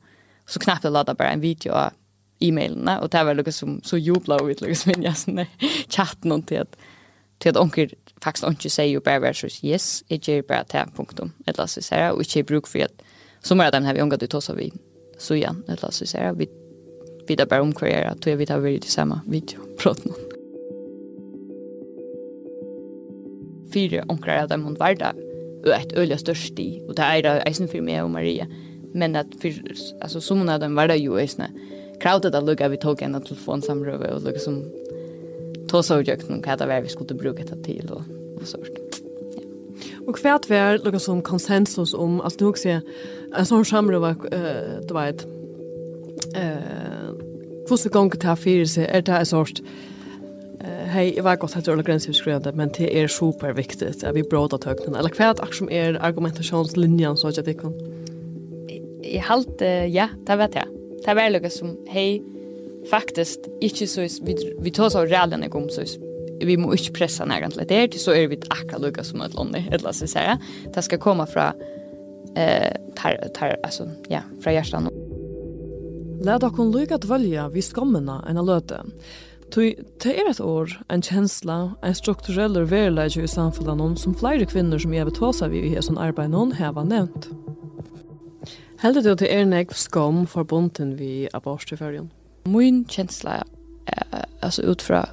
så 0.50 0.58
knappt 0.58 0.84
jag 0.84 0.92
laddade 0.92 1.16
bara 1.16 1.30
en 1.30 1.40
video 1.40 1.72
av 1.72 1.92
e-mailene, 2.40 2.96
og 3.00 3.10
det 3.12 3.24
var 3.24 3.36
noe 3.36 3.52
som 3.52 3.76
så 3.84 3.98
jubla 4.00 4.40
og 4.40 4.50
ut 4.50 4.62
liksom 4.64 4.92
min 4.94 5.04
jag 5.04 5.16
sån 5.16 5.44
chatt 5.88 6.24
någon 6.24 6.42
till 6.42 6.60
att 6.60 6.76
till 7.38 7.50
att 7.50 7.56
onkel 7.56 7.94
faktiskt 8.22 8.46
inte 8.46 8.70
säger 8.70 8.90
ju 8.90 9.00
bara 9.00 9.34
så 9.34 9.48
yes 9.62 10.04
jeg 10.08 10.28
gjør 10.28 10.42
bare 10.42 10.64
til 10.64 10.92
punktum. 10.96 11.32
Et 11.46 11.58
eller 11.58 11.66
så 11.66 11.82
så 11.82 11.94
og 12.12 12.20
ikke 12.20 12.38
inte 12.38 12.48
bruk 12.48 12.66
for 12.66 12.78
at, 12.78 13.02
så 13.42 13.54
må 13.54 13.62
jeg 13.62 13.72
dem 13.72 13.84
her, 13.84 13.92
vi 13.92 14.02
ångat 14.02 14.20
du 14.20 14.36
oss 14.36 14.44
så 14.44 14.54
vi 14.54 14.72
så 15.18 15.34
igen 15.34 15.64
eller 15.68 15.90
så 15.90 16.06
så 16.06 16.18
här 16.18 16.32
vi 16.32 16.48
vi 17.28 17.36
där 17.36 17.46
bara 17.46 17.62
omkurera 17.62 18.14
tror 18.14 18.30
jag 18.30 18.38
vi 18.38 18.46
tar 18.46 18.58
vi 18.58 18.80
samme 18.80 19.20
video. 19.26 19.60
Prat 19.78 20.04
någon. 20.04 20.16
Fyra 23.72 24.04
onkrar 24.08 24.42
av 24.42 24.48
dem 24.48 24.64
hon 24.64 24.74
var 24.74 24.94
där 24.94 25.14
og 25.64 25.80
et 25.80 25.92
øyelig 25.96 26.18
størst 26.18 26.58
i, 26.58 26.80
og 26.88 26.96
det 26.96 27.04
er 27.04 27.42
eisen 27.46 27.68
for 27.68 27.84
meg 27.84 28.02
og 28.02 28.10
Maria, 28.10 28.46
men 28.92 29.16
at 29.16 29.26
for, 29.42 29.52
alltså 30.00 30.20
som 30.20 30.46
när 30.46 30.58
den 30.58 30.74
var 30.74 30.88
där 30.88 30.94
jo, 30.94 31.14
är 31.14 31.28
krautet 32.00 32.34
att 32.34 32.44
lugga 32.44 32.68
vi 32.68 32.76
tog 32.76 33.02
en 33.02 33.22
telefonsamröve 33.22 34.14
och 34.14 34.22
lugga 34.22 34.38
som 34.38 34.64
tog 35.68 35.84
så 35.84 36.02
jag 36.06 36.20
kan 36.20 36.42
kalla 36.42 36.66
vad 36.66 36.82
vi 36.82 36.88
skulle 36.88 37.14
bruka 37.14 37.42
det 37.44 37.64
till 37.64 37.90
och, 37.90 38.02
och 38.40 38.48
sånt. 38.48 38.64
Ja. 38.66 38.80
Och 40.06 40.50
er 40.50 40.72
det 40.72 40.84
lugga 40.84 40.98
som 40.98 41.22
konsensus 41.22 41.94
om 41.94 42.20
altså, 42.20 42.38
du 42.38 42.44
också 42.44 42.68
en 43.38 43.46
sånn 43.46 43.64
samrøve, 43.64 44.16
uh, 44.32 44.80
du 44.88 44.94
vet 44.94 45.26
eh 46.34 46.90
hvordan 47.68 47.92
gånger 47.92 48.18
til 48.18 48.30
å 48.30 48.34
fyre 48.34 48.66
sig 48.66 48.88
er 48.88 49.00
det 49.00 49.14
en 49.14 49.26
sort 49.26 49.60
hej 50.90 51.14
jeg 51.16 51.24
var 51.24 51.36
gott 51.36 51.56
att 51.56 51.64
det 51.64 51.72
gräns 51.72 51.86
grensivskrivende, 51.86 52.52
men 52.52 52.68
det 52.78 53.02
är 53.02 53.08
superviktigt 53.08 54.04
att 54.04 54.14
vi 54.14 54.22
bråda 54.22 54.58
töknen 54.58 54.94
eller 54.94 55.08
kvärt 55.08 55.40
action 55.40 55.68
är 55.70 55.94
argumentationslinjen 55.94 57.16
så 57.16 57.28
att 57.28 57.44
det 57.44 57.54
kan 57.54 57.74
Jeg 59.02 59.24
halte, 59.28 59.70
ja, 59.90 60.10
det 60.26 60.36
vet 60.42 60.60
jeg. 60.60 60.76
Det 61.04 61.16
var 61.16 61.32
lukket 61.32 61.54
som, 61.54 61.74
hei, 61.88 62.20
faktiskt 62.90 63.48
inte 63.60 63.86
så, 63.88 64.04
vi, 64.24 64.36
vi 64.60 64.72
tar 64.74 64.92
så 64.92 65.04
realen 65.08 65.44
jeg 65.44 65.52
så 65.72 65.84
vi 66.40 66.56
må 66.56 66.72
inte 66.72 66.92
pressa 66.96 67.26
nærkant 67.28 67.56
litt 67.58 67.68
der, 67.68 67.90
så 67.98 68.14
är 68.16 68.28
vi 68.28 68.38
akkurat 68.48 68.80
lukket 68.80 69.06
som 69.06 69.20
ett 69.20 69.34
land, 69.34 69.56
et 69.56 69.74
eller 69.80 69.92
så 69.92 70.06
säga. 70.06 70.38
Det 70.74 70.82
ska 70.82 70.98
komma 70.98 71.26
från 71.26 71.52
eh, 72.36 72.72
tar, 72.96 73.28
tar, 73.34 73.56
alltså 73.62 73.88
ja, 74.08 74.20
från 74.42 74.54
hjärtan. 74.54 74.88
Lad 76.22 76.40
dere 76.40 76.94
att 76.94 77.04
velge 77.04 77.48
vi 77.48 77.62
skammene 77.62 78.20
enn 78.28 78.38
å 78.40 78.44
løte. 78.44 78.82
Tui, 79.50 79.72
det 80.02 80.12
er 80.14 80.28
et 80.30 80.40
år, 80.40 80.70
en 80.92 81.02
kjensla, 81.02 81.74
en 81.82 81.94
strukturell 81.96 82.60
verleidje 82.70 83.24
i 83.24 83.28
samfunnet 83.28 83.98
som 83.98 84.14
flere 84.14 84.46
kvinner 84.46 84.78
som 84.78 84.92
jeg 84.94 85.08
vil 85.08 85.16
ta 85.16 85.32
seg 85.32 85.50
ved 85.50 85.64
i 85.64 85.72
hesson 85.74 85.98
arbeid 85.98 86.30
noen 86.30 86.52
heva 86.54 86.84
nevnt. 86.84 87.30
Heldur 88.80 89.02
du 89.02 89.14
til 89.14 89.28
er 89.36 89.44
nek 89.44 89.74
skam 89.76 90.26
forbunden 90.26 90.98
vi 90.98 91.28
abort 91.34 91.72
i 91.72 91.76
färgen? 91.76 92.10
Min 92.46 92.84
kjensla, 92.84 93.42
är 93.86 94.24
altså 94.42 94.62
utfra 94.62 95.08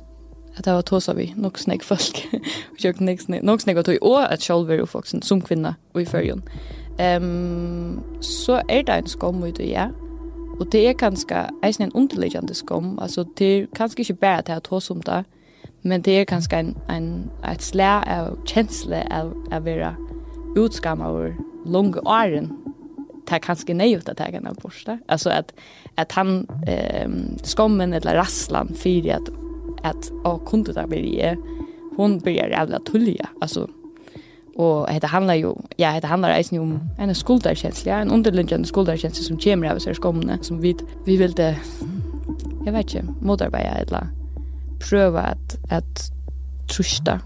at 0.57 0.65
det 0.65 0.73
var 0.73 0.81
tåsa 0.81 1.13
vi 1.13 1.33
nok 1.35 1.57
snägg 1.57 1.83
folk. 1.83 2.27
Vi 2.31 2.83
jag 2.83 3.01
nog 3.01 3.21
snägg 3.21 3.43
nog 3.43 3.61
snägg 3.61 3.77
att 3.77 3.87
i 3.87 3.99
år 3.99 4.21
att 4.21 4.41
själv 4.41 4.71
är 4.71 4.85
folk 4.85 5.05
som 5.23 5.41
kvinna 5.41 5.75
og 5.93 6.01
i 6.01 6.05
färgen. 6.05 6.43
um, 6.99 8.03
så 8.21 8.61
er 8.69 8.81
det 8.81 8.97
en 8.97 9.07
skom 9.07 9.43
ut 9.43 9.59
og 9.59 9.65
ja. 9.65 9.89
og 10.59 10.71
det 10.71 10.87
er 10.87 10.93
ganska 10.93 11.49
eisen 11.63 11.83
en 11.83 11.91
underliggande 11.95 12.53
skom 12.53 12.99
altså 12.99 13.25
det 13.37 13.45
är 13.45 13.67
kanske 13.75 14.01
inte 14.01 14.13
bara 14.13 14.41
det 14.41 14.53
här 14.53 14.59
tåsa 14.59 14.93
om 14.93 15.01
det. 15.01 15.23
Men 15.81 16.01
det 16.01 16.19
er 16.19 16.23
kanske 16.23 16.55
en 16.55 16.77
en 16.89 17.29
et 17.51 17.63
slä 17.63 18.03
av 18.07 18.45
kjensle 18.45 19.07
av 19.11 19.33
av 19.51 19.63
vara 19.63 19.95
utskam 20.55 21.01
av 21.01 21.33
långa 21.65 21.99
åren 21.99 22.67
ta 23.27 23.39
kanske 23.39 23.73
nej 23.73 23.91
ut 23.93 24.09
att 24.09 24.19
äga 24.19 24.39
någon 24.39 24.55
borsta. 24.61 24.99
Alltså 25.07 25.29
att 25.29 25.53
att 25.95 26.11
han 26.11 26.47
ehm 26.67 27.37
skommen 27.43 27.93
eller 27.93 28.15
rasslan 28.15 28.73
för 28.75 29.11
att 29.11 29.29
att 29.83 30.11
å 30.23 30.37
kunde 30.37 30.73
där 30.73 30.87
bli 30.87 31.35
hon 31.97 32.19
blir 32.19 32.49
jävla 32.49 32.79
tulliga. 32.79 33.29
Alltså 33.41 33.67
Och 34.57 34.87
det 35.01 35.07
handlar 35.07 35.33
ju, 35.33 35.53
ja, 35.75 35.99
det 36.01 36.07
handlar 36.07 36.43
ju 36.51 36.59
om 36.59 36.79
en 36.97 37.15
skuldarkänsla, 37.15 37.99
en 37.99 38.11
underliggande 38.11 38.67
skuldarkänsla 38.67 39.23
som 39.23 39.37
kommer 39.37 39.73
av 39.73 39.79
sig 39.79 39.95
skomna, 39.95 40.37
som 40.41 40.61
vi, 40.61 40.75
vi 41.05 41.17
vill 41.17 41.31
det, 41.31 41.57
jag 42.65 42.73
vet 42.73 42.93
inte, 42.93 43.13
motarbeta 43.21 43.57
eller 43.57 44.07
pröva 44.89 45.21
att, 45.21 45.71
att 45.71 46.11
trusta. 46.75 47.19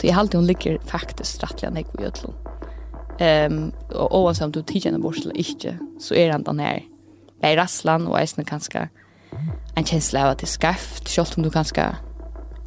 Så 0.00 0.06
jag 0.06 0.12
har 0.12 0.20
alltid 0.20 0.34
hon 0.34 0.46
ligger 0.46 0.78
faktiskt 0.78 1.42
rättliga 1.42 1.70
när 1.70 1.80
i. 1.80 2.45
Ehm 3.18 3.72
och 3.88 4.20
oavsett 4.20 4.44
om 4.44 4.52
du 4.52 4.62
tiger 4.62 4.92
en 4.92 5.04
eller 5.04 5.36
inte 5.36 5.78
så 6.00 6.14
är 6.14 6.32
han 6.32 6.42
den 6.42 6.58
här. 6.58 6.82
Bei 7.40 7.56
rasslan 7.56 8.06
och 8.06 8.20
eisne 8.20 8.44
kanske 8.44 8.88
en 9.74 9.84
känsla 9.84 10.24
av 10.24 10.30
att 10.30 10.38
det 10.38 10.46
skaft, 10.46 11.08
så 11.08 11.24
om 11.36 11.42
du 11.42 11.50
kanske 11.50 11.96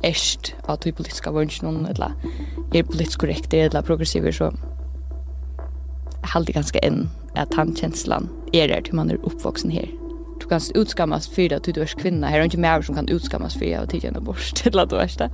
erst 0.02 0.56
av 0.66 0.80
du 0.80 0.92
politiska 0.92 1.32
någon 1.32 1.86
eller 1.86 2.14
er 2.74 2.84
politisk 2.84 3.20
korrekt 3.20 3.54
eller 3.54 3.82
progressiver 3.82 4.32
så 4.32 4.54
halde 6.24 6.52
ganske 6.52 6.80
inn 6.86 7.10
at 7.36 7.54
han 7.54 7.76
kjenslan 7.76 8.30
er 8.54 8.68
der 8.68 8.82
til 8.82 8.96
man 8.96 9.12
er 9.12 9.26
oppvoksen 9.26 9.72
her. 9.72 9.88
Du 10.42 10.48
kan 10.48 10.62
utskammas 10.76 11.28
for 11.28 11.54
at 11.56 11.66
du 11.66 11.82
er 11.82 11.94
kvinna. 12.00 12.28
Her 12.28 12.40
er 12.40 12.44
ikke 12.48 12.62
mer 12.62 12.82
som 12.82 12.96
kan 12.96 13.10
utskammas 13.12 13.58
for 13.58 13.66
at 13.66 13.92
du 13.92 13.98
er 13.98 14.10
en 14.10 14.16
abort 14.16 14.66
eller 14.66 14.84
at 14.84 14.92
du 14.92 14.96
er 14.96 15.16
det. 15.20 15.30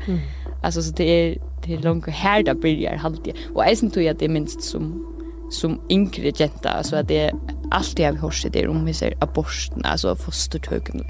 Altså, 0.63 0.81
så 0.81 0.91
det 0.91 1.09
er 1.09 1.35
det 1.65 1.73
er 1.73 1.81
langt 1.83 2.09
her 2.09 2.41
det 2.41 2.61
börjar 2.61 2.97
halvt. 2.97 3.27
Og 3.55 3.67
jeg 3.67 3.77
synes 3.77 3.97
jeg 3.97 4.19
det 4.19 4.25
er 4.25 4.33
minst 4.33 4.63
som, 4.63 5.05
som 5.51 5.79
yngre 5.91 6.31
jenta, 6.39 6.77
altså 6.77 6.97
at 6.97 7.09
det 7.09 7.19
er 7.19 7.31
alt 7.71 7.99
jeg 7.99 8.13
har 8.13 8.21
hørt 8.21 8.53
det 8.53 8.63
er 8.63 8.69
om 8.69 8.85
vi 8.85 8.93
ser 8.93 9.17
aborten, 9.21 9.85
altså 9.85 10.15
fostertøkene. 10.15 11.03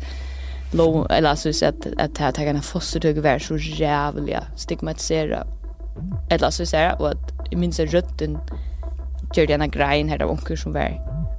Lo, 0.73 1.05
eller 1.09 1.29
altså 1.29 1.49
hvis 1.49 1.63
at, 1.63 1.87
at 1.99 2.17
her 2.17 2.31
takkene 2.31 2.61
fostertøken 2.61 3.23
være 3.23 3.39
så 3.39 3.53
rævlig 3.53 4.39
stigmatisere, 4.55 5.43
eller 6.31 6.45
altså 6.45 6.63
hvis 6.63 6.73
jeg, 6.73 6.95
og 6.99 7.09
at 7.09 7.33
jeg 7.51 7.59
minns 7.59 7.79
at 7.79 7.93
røtten 7.93 8.37
gjør 9.35 9.45
denne 9.45 9.69
greien 9.69 10.09
her 10.09 10.23
av 10.23 10.31
onker 10.31 10.55
som 10.55 10.73
var 10.73 10.91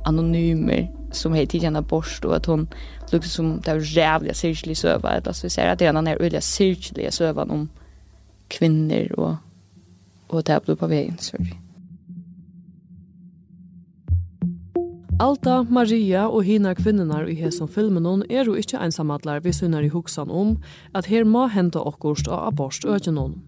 anonymer, 0.06 0.86
som 1.12 1.34
heter 1.34 1.50
till 1.50 1.64
henne 1.64 1.82
borst 1.82 2.24
och 2.24 2.36
att 2.36 2.46
hon 2.46 2.68
lukte 3.12 3.28
som 3.28 3.60
det 3.60 3.72
var 3.72 3.80
jävla 3.80 4.34
cirkelig 4.34 4.76
söva. 4.76 5.08
Alltså 5.08 5.46
vi 5.46 5.50
ser 5.50 5.68
att 5.68 5.78
det 5.78 5.86
är 5.86 5.92
den 5.92 6.06
här 6.06 6.22
öliga 6.22 6.40
cirkeliga 6.40 7.10
sövan 7.10 7.50
om 7.50 7.68
kvinner 8.50 9.12
og, 9.18 9.36
og 10.28 10.46
det 10.46 10.62
blir 10.64 10.78
på 10.78 10.88
veien, 10.90 11.18
sorry. 11.18 11.54
Alta, 15.16 15.62
Maria 15.62 16.26
og 16.28 16.42
hina 16.44 16.74
kvinnenar 16.76 17.24
i 17.24 17.34
hesson 17.38 17.70
filmen 17.72 18.04
er 18.28 18.44
jo 18.44 18.52
ikkje 18.52 18.82
einsamadlar 18.84 19.40
vi 19.40 19.52
sunnar 19.56 19.86
i 19.86 19.88
hoksan 19.88 20.28
om 20.28 20.58
at 20.94 21.08
her 21.08 21.24
må 21.24 21.46
henta 21.48 21.80
okkurst 21.80 22.28
av 22.28 22.50
aborst 22.50 22.84
økjenon. 22.84 23.38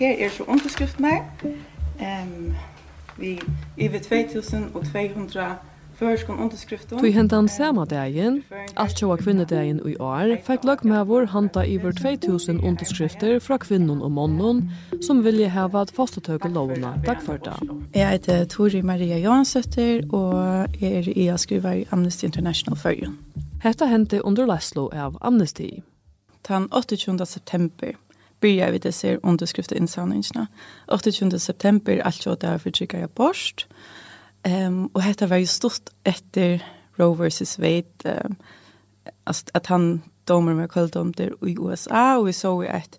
Her 0.00 0.18
er 0.18 0.34
så 0.34 0.42
underskriftene. 0.50 1.20
Um, 2.02 2.56
vi 3.18 3.38
er 3.78 3.88
ved 3.94 4.00
2200 4.00 5.46
Førskon 5.96 6.38
underskriftum. 6.44 6.98
Tui 7.00 7.10
hentan 7.10 7.48
sama 7.48 7.86
dagen, 7.88 8.42
alt 8.76 8.98
tjoa 9.00 9.16
kvinnedagen 9.16 9.78
i 9.88 9.94
år, 9.96 10.34
fekk 10.44 10.66
vår 11.08 11.26
handa 11.32 11.64
iver 11.64 11.92
2000 11.96 12.60
underskrifter 12.60 13.38
fra 13.40 13.56
kvinnun 13.56 14.02
og 14.02 14.12
mannen 14.12 14.70
som 15.00 15.24
vilje 15.24 15.48
heva 15.48 15.80
at 15.80 15.90
fastetøke 15.96 16.48
lovna 16.52 16.96
dagførda. 17.06 17.56
Jeg 17.94 18.08
heter 18.10 18.44
Tori 18.44 18.82
Maria 18.82 19.18
Johansøtter, 19.18 20.04
og 20.12 20.68
er 20.82 21.08
i 21.08 21.28
a 21.28 21.36
skriva 21.36 21.72
i 21.72 21.86
Amnesty 21.90 22.26
International 22.26 22.76
fyrjun. 22.76 23.16
Hetta 23.62 23.86
hente 23.86 24.20
under 24.24 24.46
Leslo 24.46 24.90
av 24.92 25.16
Amnesty. 25.22 25.80
Tan 26.44 26.68
28. 26.72 27.26
september 27.26 27.96
byrja 28.40 28.70
vi 28.70 28.78
det 28.78 28.94
ser 28.94 29.18
underskrifter 29.22 29.76
28. 30.88 31.38
september 31.38 32.02
alt 32.04 32.20
tjoa 32.20 32.34
der 32.34 32.58
for 32.58 32.70
trykka 32.70 32.98
jeg 32.98 33.10
borst, 33.10 33.66
og 33.66 33.95
Um, 34.46 34.86
och 34.86 35.02
detta 35.02 35.26
var 35.26 35.36
ju 35.36 35.46
stort 35.46 35.90
efter 36.04 36.64
Roe 36.96 37.28
vs 37.28 37.58
Wade. 37.58 38.20
Um, 38.26 38.36
att 39.52 39.66
han 39.66 40.02
domer 40.24 40.54
med 40.54 40.70
kvälldömter 40.70 41.34
i 41.46 41.56
USA 41.60 42.18
och 42.18 42.28
vi 42.28 42.32
såg 42.32 42.66
att 42.66 42.98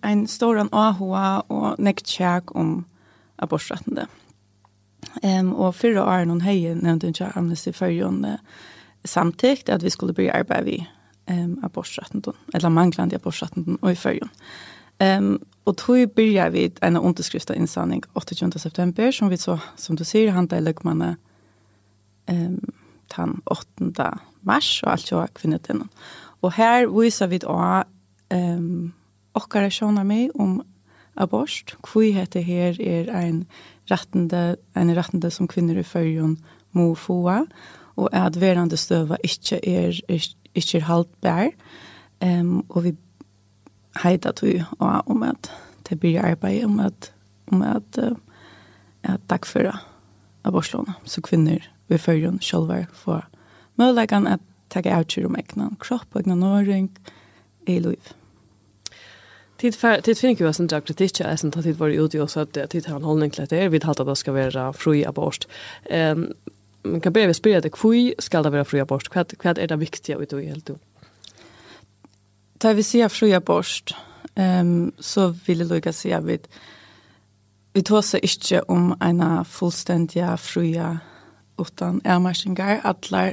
en 0.00 0.28
stor 0.28 0.68
AHA 0.72 1.40
och 1.40 1.78
nektkärk 1.78 2.56
om 2.56 2.84
aborträttande. 3.36 4.06
Um, 5.22 5.54
och 5.54 5.76
förra 5.76 6.04
året 6.04 6.28
någon 6.28 6.40
höjer 6.40 6.74
nämnde 6.74 7.06
inte 7.06 7.32
Amnesty 7.34 7.72
förrjande 7.72 8.38
samtidigt 9.04 9.68
att 9.68 9.82
vi 9.82 9.90
skulle 9.90 10.12
börja 10.12 10.32
arbeta 10.32 10.62
vi 10.62 10.88
ehm 11.26 11.44
um, 11.44 11.64
aborträttande 11.64 12.32
eller 12.54 12.68
manglande 12.68 13.16
aborträtten 13.16 13.76
och 13.76 13.92
i 13.92 13.96
förrjande. 13.96 14.34
Um, 14.98 15.40
Och 15.64 15.76
då 15.86 16.06
börjar 16.06 16.50
vi 16.50 16.72
en 16.80 16.96
underskrifta 16.96 17.54
insamling 17.54 18.02
28 18.34 18.58
september 18.58 19.12
som 19.12 19.28
vi 19.28 19.36
så 19.36 19.58
som 19.76 19.96
du 19.96 20.04
ser 20.04 20.30
han 20.30 20.46
där 20.46 20.60
lägger 20.60 20.82
ehm 22.26 22.60
tan 23.08 23.40
8 23.44 24.18
mars 24.40 24.82
och 24.82 24.92
allt 24.92 25.10
jag 25.10 25.34
kvinnor. 25.34 25.88
Och 26.40 26.52
här 26.52 26.86
visar 26.86 27.26
vi 27.26 27.38
då 27.38 27.84
ehm 28.28 28.92
och 29.32 29.52
kan 29.52 29.62
jag 29.62 29.72
mig 30.04 30.30
om 30.30 30.62
abort. 31.14 31.76
Kvui 31.82 32.10
heter 32.10 32.40
här 32.40 32.80
är 32.80 33.08
en 33.08 33.46
rättande 33.84 34.56
en 34.72 34.94
rättande 34.94 35.30
som 35.30 35.48
kvinnor 35.48 35.76
i 35.76 35.84
förjon 35.84 36.44
må 36.70 36.94
få 36.94 37.46
och 37.96 38.08
att 38.12 38.36
verande 38.36 38.76
stöva 38.76 39.16
inte 39.16 39.58
är 39.62 40.00
inte 40.52 40.80
haltbär. 40.80 41.52
Ehm 42.18 42.40
um, 42.40 42.60
och 42.60 42.84
vi 42.84 42.96
heita 43.98 44.32
tog 44.32 44.62
og 44.78 45.10
om 45.10 45.22
at 45.22 45.50
det 45.88 46.00
blir 46.00 46.22
arbeid 46.22 46.64
om 46.64 46.80
at 46.80 47.12
om 47.50 47.62
at 47.62 47.98
uh, 47.98 48.16
at 49.02 49.20
dagføra 49.30 49.78
aborslåna 50.44 50.94
så 51.04 51.20
kvinner 51.20 51.64
i 51.88 51.98
fyrjon 51.98 52.40
sjølver 52.40 52.86
for 52.92 53.26
mølegan 53.80 54.26
at 54.26 54.40
tagga 54.70 54.94
avtjur 55.00 55.26
om 55.26 55.36
egna 55.36 55.70
kropp 55.80 56.14
og 56.14 56.20
egna 56.20 56.34
nøring 56.34 56.90
i 57.66 57.78
liv. 57.78 58.14
Tid 59.60 59.74
för 59.74 60.00
tid 60.00 60.18
finner 60.18 60.40
ju 60.40 60.48
att 60.48 60.56
som 60.56 60.68
jag 60.70 60.84
kritik 60.84 61.20
är 61.20 61.36
sånt 61.36 61.56
att 61.56 61.64
det 61.64 61.72
var 61.72 61.88
ute 61.88 62.16
ju 62.16 62.22
också 62.22 62.40
att 62.40 62.70
tid 62.70 62.86
har 62.86 62.96
en 62.96 63.04
hållning 63.04 63.30
till 63.30 63.46
det 63.46 63.68
vi 63.68 63.80
talar 63.80 64.00
att 64.00 64.06
det 64.06 64.16
ska 64.16 64.32
vara 64.32 64.72
fri 64.72 65.04
abort. 65.04 65.46
Ehm 65.90 66.32
man 66.82 67.00
kan 67.00 67.12
börja 67.12 67.34
spela 67.34 67.60
det 67.60 67.70
kvui 67.70 68.14
ska 68.18 68.42
det 68.42 68.50
vara 68.50 68.64
fri 68.64 68.80
abort. 68.80 69.14
Vad 69.14 69.34
vad 69.42 69.58
är 69.58 69.66
det 69.66 69.76
viktiga 69.76 70.16
ut 70.16 70.32
och 70.32 70.42
helt 70.42 70.66
då? 70.66 70.78
Da 72.62 72.72
vi 72.72 72.82
sier 72.82 73.08
fri 73.08 73.32
abort 73.32 73.96
um, 74.36 74.92
så 75.00 75.30
vil 75.46 75.58
jeg 75.58 75.66
lukke 75.66 75.92
si 75.92 76.10
at 76.12 76.26
vi 77.74 77.82
tar 77.82 78.00
sig 78.00 78.20
inte 78.22 78.62
om 78.68 78.94
en 79.02 79.44
fullständiga 79.44 80.36
fruja 80.36 80.98
utan 81.60 82.00
ärmarsingar 82.04 82.80
alla 82.84 83.32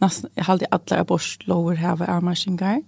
nästan 0.00 0.30
jag 0.34 0.44
hade 0.44 0.66
alla 0.70 1.00
abortlover 1.00 1.74
her 1.74 1.96
ved 1.96 2.08
ærmarsingar. 2.08 2.82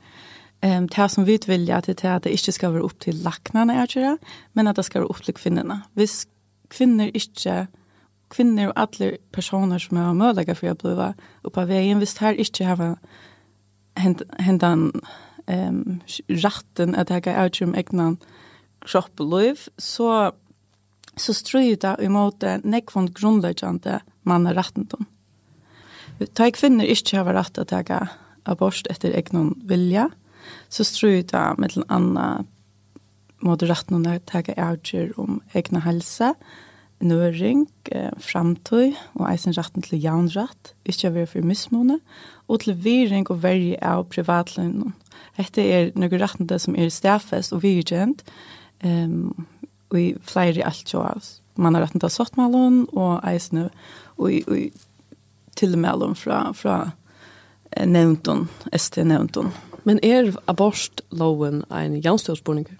um, 0.62 0.88
det 0.88 1.08
som 1.08 1.24
vi 1.24 1.38
vill 1.46 1.70
att 1.70 1.86
det 1.86 2.04
är 2.04 2.16
att 2.16 2.22
det 2.22 2.30
inte 2.30 2.52
ska 2.52 2.70
være 2.70 2.82
upp 2.82 2.98
till 2.98 3.22
laknene, 3.22 3.74
är 3.74 3.86
det, 3.94 4.18
men 4.52 4.66
att 4.66 4.76
det 4.76 4.82
ska 4.82 4.98
være 4.98 5.08
opp 5.08 5.22
til 5.22 5.34
kvinnerne. 5.34 5.82
Hvis 5.94 6.26
kvinnor 6.68 7.10
inte 7.14 7.66
kvinnor 8.30 8.66
och 8.66 8.72
alla 8.76 9.16
personer 9.32 9.78
som 9.78 9.96
är 9.96 10.14
mulighet 10.14 10.58
för 10.58 10.70
å 10.70 10.74
bli 10.74 11.14
oppe 11.42 11.60
av 11.60 11.68
vägen, 11.68 12.00
det 12.00 12.18
her 12.18 12.32
inte 12.34 12.64
har 12.64 12.96
händan 14.38 14.92
um, 15.46 16.00
ratten 16.42 16.96
at 16.98 17.10
jeg 17.10 17.26
er 17.30 17.50
utgjør 17.50 17.68
om 17.68 17.76
egnan 17.78 18.18
kropp 18.82 19.20
og 19.22 19.32
liv, 19.32 19.66
så, 19.78 20.32
så 21.16 21.34
strøy 21.36 21.76
det 21.80 21.96
imot 22.02 22.42
nekvånd 22.64 23.12
grunnleggjande 23.16 24.00
mann 24.28 24.48
er 24.50 24.58
ratten 24.58 24.88
dem. 24.90 25.06
Ta 26.34 26.46
jeg 26.46 26.58
kvinner 26.58 26.86
ikke 26.86 27.22
har 27.22 27.34
rett 27.34 27.58
at 27.58 27.72
jeg 27.74 28.10
abort 28.46 28.88
etter 28.90 29.14
egnan 29.16 29.54
vilja, 29.68 30.08
så 30.72 30.84
strøy 30.86 31.22
det 31.30 31.46
med 31.58 31.76
en 31.76 31.88
annen 31.88 32.50
måte 33.42 33.66
ratten 33.70 34.06
at 34.06 34.26
ta 34.30 34.42
utgjør 34.42 35.14
om 35.18 35.40
egna 35.58 35.82
helse, 35.82 36.32
nøring, 37.02 37.66
eh, 37.92 38.10
framtøy 38.18 38.94
og 39.18 39.26
eisen 39.30 39.54
retten 39.56 39.82
til 39.82 40.00
jaunratt, 40.00 40.72
ikke 40.86 41.10
å 41.10 41.14
være 41.16 41.30
for 41.34 41.46
mismåne, 41.46 41.98
og 42.48 42.60
til 42.60 42.74
viring 42.74 43.26
og 43.30 43.42
verje 43.42 43.78
av 43.82 44.06
privatlønnen. 44.08 44.94
Hette 45.38 45.62
er 45.64 45.92
noen 45.96 46.20
retten 46.20 46.46
det 46.46 46.60
som 46.60 46.76
er 46.76 46.92
stafest 46.92 47.52
og 47.52 47.62
virkjent, 47.62 48.22
um, 48.84 49.46
og 49.90 49.98
i 49.98 50.08
flere 50.20 50.64
alt 50.64 50.92
jo 50.92 51.02
av. 51.04 51.24
Man 51.56 51.74
har 51.74 51.84
retten 51.84 52.00
til 52.00 52.10
sottmalen 52.10 52.86
og 52.92 53.20
eisen 53.28 53.66
og, 53.66 53.70
og 54.18 54.70
tilmalen 55.56 56.14
fra, 56.16 56.52
fra 56.56 56.92
nevnton, 57.76 58.48
ST 58.76 59.04
nevnton. 59.04 59.52
Men 59.84 60.00
er 60.04 60.30
abortloven 60.48 61.64
en 61.70 61.98
jaunstørsborninger? 62.00 62.78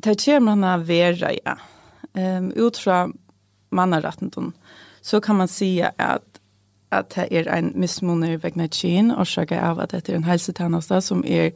Det 0.00 0.16
kommer 0.24 0.54
man 0.54 0.64
av 0.64 0.86
være, 0.88 1.34
ja. 1.44 1.56
Um, 2.14 2.50
ut 2.56 2.78
fra 2.80 3.04
mannarätten 3.70 4.52
så 5.02 5.20
kan 5.20 5.36
man 5.36 5.48
säga 5.48 5.92
att 5.96 6.40
att 6.90 7.10
det 7.10 7.32
är 7.32 7.48
en 7.48 7.72
missmunner 7.74 8.36
vegna 8.36 8.68
kjen, 8.68 9.10
og 9.10 9.26
skäga 9.26 9.60
av 9.60 9.80
at 9.80 9.90
det 9.90 10.08
er 10.08 10.16
en 10.16 10.24
hälsotjänst 10.24 11.02
som 11.02 11.24
är 11.24 11.52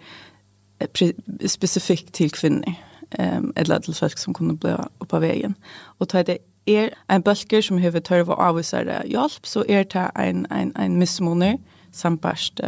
specifikt 1.47 2.13
till 2.13 2.31
kvinnor 2.31 2.75
um, 3.19 3.53
eller 3.57 3.79
til 3.79 3.95
folk 3.95 4.19
som 4.19 4.35
kunne 4.35 4.57
bli 4.57 4.77
opp 5.01 5.13
av 5.13 5.21
vägen. 5.21 5.55
Och 5.99 6.09
tar 6.09 6.23
det 6.23 6.39
är 6.67 6.91
en 7.09 7.23
bølger 7.23 7.63
som 7.63 7.77
behöver 7.77 8.01
törva 8.01 8.35
avvisare 8.35 9.03
hjelp, 9.07 9.47
så 9.47 9.65
är 9.69 9.85
det 9.85 10.11
en, 10.15 10.47
en, 10.51 10.73
en 10.77 10.99
missmunner 10.99 11.59
sampast, 11.93 12.61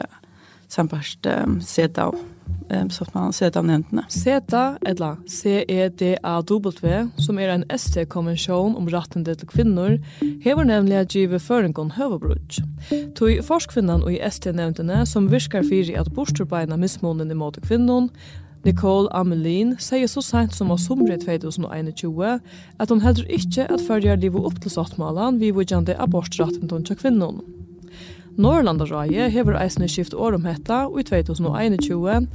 sampast 0.69 1.27
um, 1.27 1.61
seta 1.61 2.13
um, 2.69 2.91
så 2.91 3.05
att 3.05 3.15
man 3.15 3.33
seta 3.33 3.63
nämnderna. 3.63 4.05
Seta, 4.09 4.79
eller 4.87 5.17
CEDAW, 5.29 7.09
som 7.17 7.39
är 7.39 7.49
en 7.49 7.65
ST-konvention 7.71 8.77
om 8.77 8.89
rätten 8.89 9.25
till 9.25 9.49
kvinnor, 9.49 10.01
hever 10.45 10.65
nämligen 10.65 11.03
att 11.03 11.15
giva 11.15 11.39
förengon 11.39 11.91
höverbrudg. 11.91 12.55
Tog 13.15 13.45
forskvinnan 13.45 14.03
och 14.03 14.13
i 14.13 14.19
ST-nämnderna 14.21 15.07
som 15.07 15.29
viskar 15.29 15.63
fyri 15.63 15.97
att 15.97 16.09
borsturbejna 16.09 16.77
missmånen 16.77 17.37
mot 17.37 17.67
kvinnon, 17.69 18.09
Nicole 18.67 19.09
Amelin 19.15 19.77
sier 19.79 20.09
så 20.11 20.23
sent 20.27 20.55
som 20.55 20.73
av 20.75 20.81
somre 20.83 21.15
2021 21.23 22.41
at 22.83 22.91
hon 22.91 23.03
heller 23.05 23.29
inte 23.31 23.67
at 23.71 23.85
fyrir 23.87 24.19
livet 24.19 24.49
opp 24.49 24.59
til 24.63 24.75
sattmålen 24.75 25.39
vi 25.39 25.53
vujande 25.55 25.95
abortratten 26.03 26.67
til 26.67 26.99
kvinnon. 26.99 27.45
Norrlandarsraje 28.37 29.31
hever 29.33 29.57
eisne 29.57 29.89
skift 29.89 30.15
år 30.15 30.37
om 30.37 30.45
hetta 30.45 30.83
og 30.91 31.01
i 31.01 31.05
2021. 31.09 32.27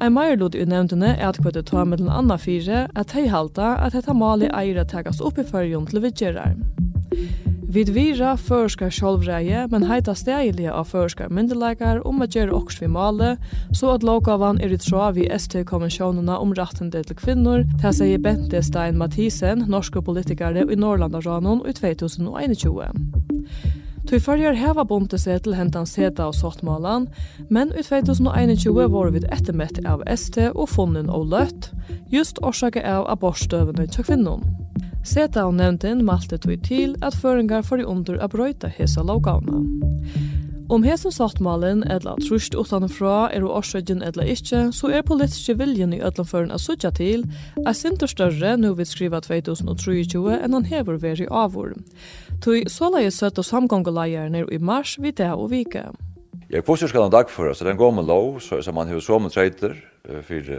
Ein 0.00 0.14
meirlod 0.16 0.56
i 0.56 0.64
nevntene 0.64 1.12
er 1.18 1.28
at 1.28 1.40
kvete 1.42 1.62
ta 1.68 1.84
med 1.84 2.00
den 2.00 2.08
anna 2.08 2.38
fire 2.40 2.86
at 2.96 3.12
hei 3.12 3.26
halta 3.28 3.74
at 3.84 3.96
hetta 3.96 4.16
mali 4.16 4.48
eire 4.56 4.86
tagas 4.88 5.20
opp 5.20 5.38
i 5.38 5.44
fyrjon 5.44 5.84
til 5.90 6.00
vidgerar. 6.00 6.56
Vid 7.70 7.92
vira 7.94 8.32
førskar 8.34 8.90
sjolvreie, 8.90 9.66
men 9.70 9.84
heita 9.86 10.10
stegilige 10.18 10.72
av 10.74 10.88
førskar 10.90 11.28
myndelagar 11.30 12.00
om 12.08 12.24
at 12.24 12.34
gjere 12.34 12.56
oks 12.56 12.80
vi 12.80 12.88
male, 12.90 13.36
så 13.76 13.92
at 13.94 14.02
lokavan 14.06 14.58
er 14.64 14.74
i 14.74 14.80
tråd 14.80 15.14
vi 15.20 15.28
ST-konvensjonene 15.30 16.40
om 16.40 16.56
retten 16.58 16.90
til 16.90 17.14
kvinnor, 17.20 17.62
ta 17.82 17.92
sier 17.94 18.18
Bente 18.18 18.64
Stein 18.66 18.98
Mathisen, 18.98 19.68
norske 19.70 20.02
politikare 20.02 20.64
i 20.66 20.80
Norrlandarsranon 20.80 21.62
i 21.68 21.76
2021. 21.78 23.06
Tui 24.08 24.18
fyrir 24.22 24.56
heva 24.56 24.84
bonte 24.88 25.18
seg 25.20 25.42
til 25.44 25.54
hentan 25.58 25.86
seta 25.86 26.30
og 26.30 26.36
sottmalan, 26.38 27.06
men 27.52 27.72
i 27.76 27.84
2021 27.84 28.88
var 28.94 29.12
vi 29.12 29.22
ettermett 29.28 29.82
av 29.84 30.02
ST 30.08 30.50
og 30.54 30.68
fonnen 30.72 31.10
og 31.12 31.28
løtt, 31.34 31.70
just 32.10 32.40
årsaka 32.42 32.80
av 32.80 33.06
abortstøvene 33.12 33.86
til 33.92 34.08
kvinnon. 34.08 34.46
Seta 35.04 35.46
og 35.48 35.54
nevntin 35.60 36.04
malte 36.04 36.40
tui 36.40 36.56
til 36.64 36.96
at 37.04 37.16
føringar 37.16 37.64
for 37.64 37.80
i 37.80 37.84
under 37.88 38.20
a 38.20 38.28
brøyta 38.28 38.68
hesa 38.72 39.04
lovgavna. 39.04 39.60
Om 40.70 40.84
hesen 40.86 41.10
sattmalen 41.10 41.80
edla 41.90 42.12
trusht 42.22 42.54
utanfra 42.54 43.24
er 43.34 43.42
og 43.42 43.56
årsøgjen 43.58 44.04
edla 44.06 44.22
ikkje, 44.30 44.60
så 44.70 44.92
er 44.94 45.02
politiske 45.02 45.56
viljen 45.58 45.96
i 45.96 45.98
ødlanføren 45.98 46.52
av 46.54 46.62
sutja 46.62 46.92
til 46.94 47.24
er 47.64 47.74
sinter 47.74 48.06
større 48.06 48.52
nu 48.54 48.68
vi 48.78 48.86
skriva 48.86 49.18
2023 49.24 50.36
enn 50.36 50.54
han 50.54 50.68
hever 50.70 51.00
veri 51.02 51.26
avur. 51.26 51.74
Tui 52.38 52.62
såleis 52.70 53.18
søtt 53.18 53.42
og 53.42 53.48
samgångeleieren 53.48 54.38
i 54.38 54.62
mars 54.62 54.94
vid 55.02 55.18
det 55.18 55.32
og 55.34 55.50
vike. 55.50 55.88
Ja, 56.54 56.62
kvosser 56.62 56.86
skal 56.86 57.08
han 57.08 57.16
dagføra, 57.18 57.50
så 57.50 57.66
den 57.66 57.80
går 57.80 57.98
med 57.98 58.06
lov, 58.06 58.38
så 58.38 58.62
man 58.70 58.86
hever 58.86 59.02
som 59.02 59.26
en 59.26 59.34
treiter 59.34 59.74
for, 60.06 60.54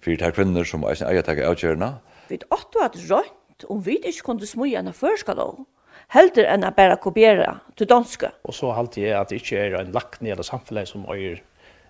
for 0.00 0.16
her 0.16 0.32
kvinner 0.32 0.64
som 0.64 0.88
eier 0.88 1.20
takk 1.28 1.44
avgjørna. 1.44 1.98
Vi 2.32 2.40
åttu 2.48 2.80
at 2.80 2.96
rønt 3.04 3.68
om 3.68 3.84
vi 3.84 4.00
ikke 4.00 4.30
kunne 4.32 4.48
smuja 4.48 4.80
enn 4.80 4.94
av 4.94 4.96
førskalov 4.96 5.66
heldur 6.14 6.46
enn 6.46 6.66
a 6.66 6.72
bæra 6.74 6.98
kopiera 7.00 7.58
til 7.76 7.88
danske. 7.90 8.30
Og 8.46 8.54
så 8.54 8.74
halte 8.76 9.02
jeg 9.02 9.16
at 9.18 9.32
det 9.32 9.42
ikke 9.42 9.62
er 9.64 9.80
en 9.80 9.94
lagt 9.94 10.22
ned 10.22 10.38
av 10.38 10.46
samfunnet 10.48 10.90
som 10.90 11.06
er 11.12 11.40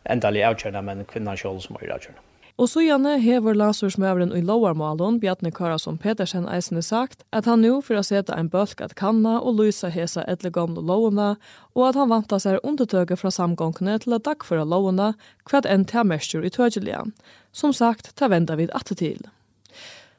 endelig 0.08 0.46
avgjørende, 0.46 0.82
men 0.82 1.04
kvinner 1.10 1.36
selv 1.36 1.60
som 1.64 1.78
er 1.80 1.92
avgjørende. 1.96 2.22
Og 2.56 2.70
så 2.72 2.80
gjerne 2.80 3.18
hever 3.20 3.52
Lasersmøveren 3.52 4.30
i 4.32 4.40
Lovarmalen, 4.40 5.18
Bjarne 5.20 5.50
Karasson 5.52 5.98
Petersen 6.00 6.46
eisende 6.48 6.80
sagt, 6.80 7.26
at 7.28 7.44
han 7.44 7.60
nå 7.60 7.82
for 7.84 8.00
å 8.00 8.04
sette 8.06 8.32
en 8.32 8.48
bølg 8.48 8.80
at 8.80 8.94
kanna 8.96 9.34
og 9.42 9.58
lysa 9.58 9.90
hesa 9.92 10.24
etlegomne 10.24 10.80
lovene, 10.80 11.34
og 11.76 11.88
at 11.90 12.00
han 12.00 12.08
vanta 12.14 12.40
seg 12.40 12.64
undertøke 12.64 13.20
fra 13.20 13.34
samgångene 13.34 13.98
til 14.00 14.16
å 14.16 14.22
dagføre 14.24 14.64
lovene, 14.64 15.12
hva 15.44 15.66
enn 15.68 15.84
til 15.84 16.08
mestur 16.08 16.48
i 16.48 16.54
tøgjelja. 16.54 17.04
Som 17.52 17.76
sagt, 17.76 18.14
ta 18.16 18.32
venda 18.32 18.56
vid 18.56 18.72
attetil. 18.72 19.20
til. 19.20 19.32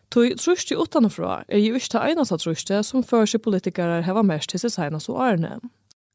Tui 0.10 0.36
trusti 0.36 0.76
utanfra 0.76 1.44
er 1.48 1.60
ju 1.60 1.76
ikke 1.76 1.98
det 1.98 2.12
eneste 2.12 2.38
trusti 2.38 2.84
som 2.84 3.04
først 3.04 3.42
politikere 3.44 4.02
heva 4.04 4.24
mest 4.24 4.50
til 4.50 4.60
seg 4.60 4.72
senest 4.72 5.10
og 5.10 5.20
årene. 5.20 5.60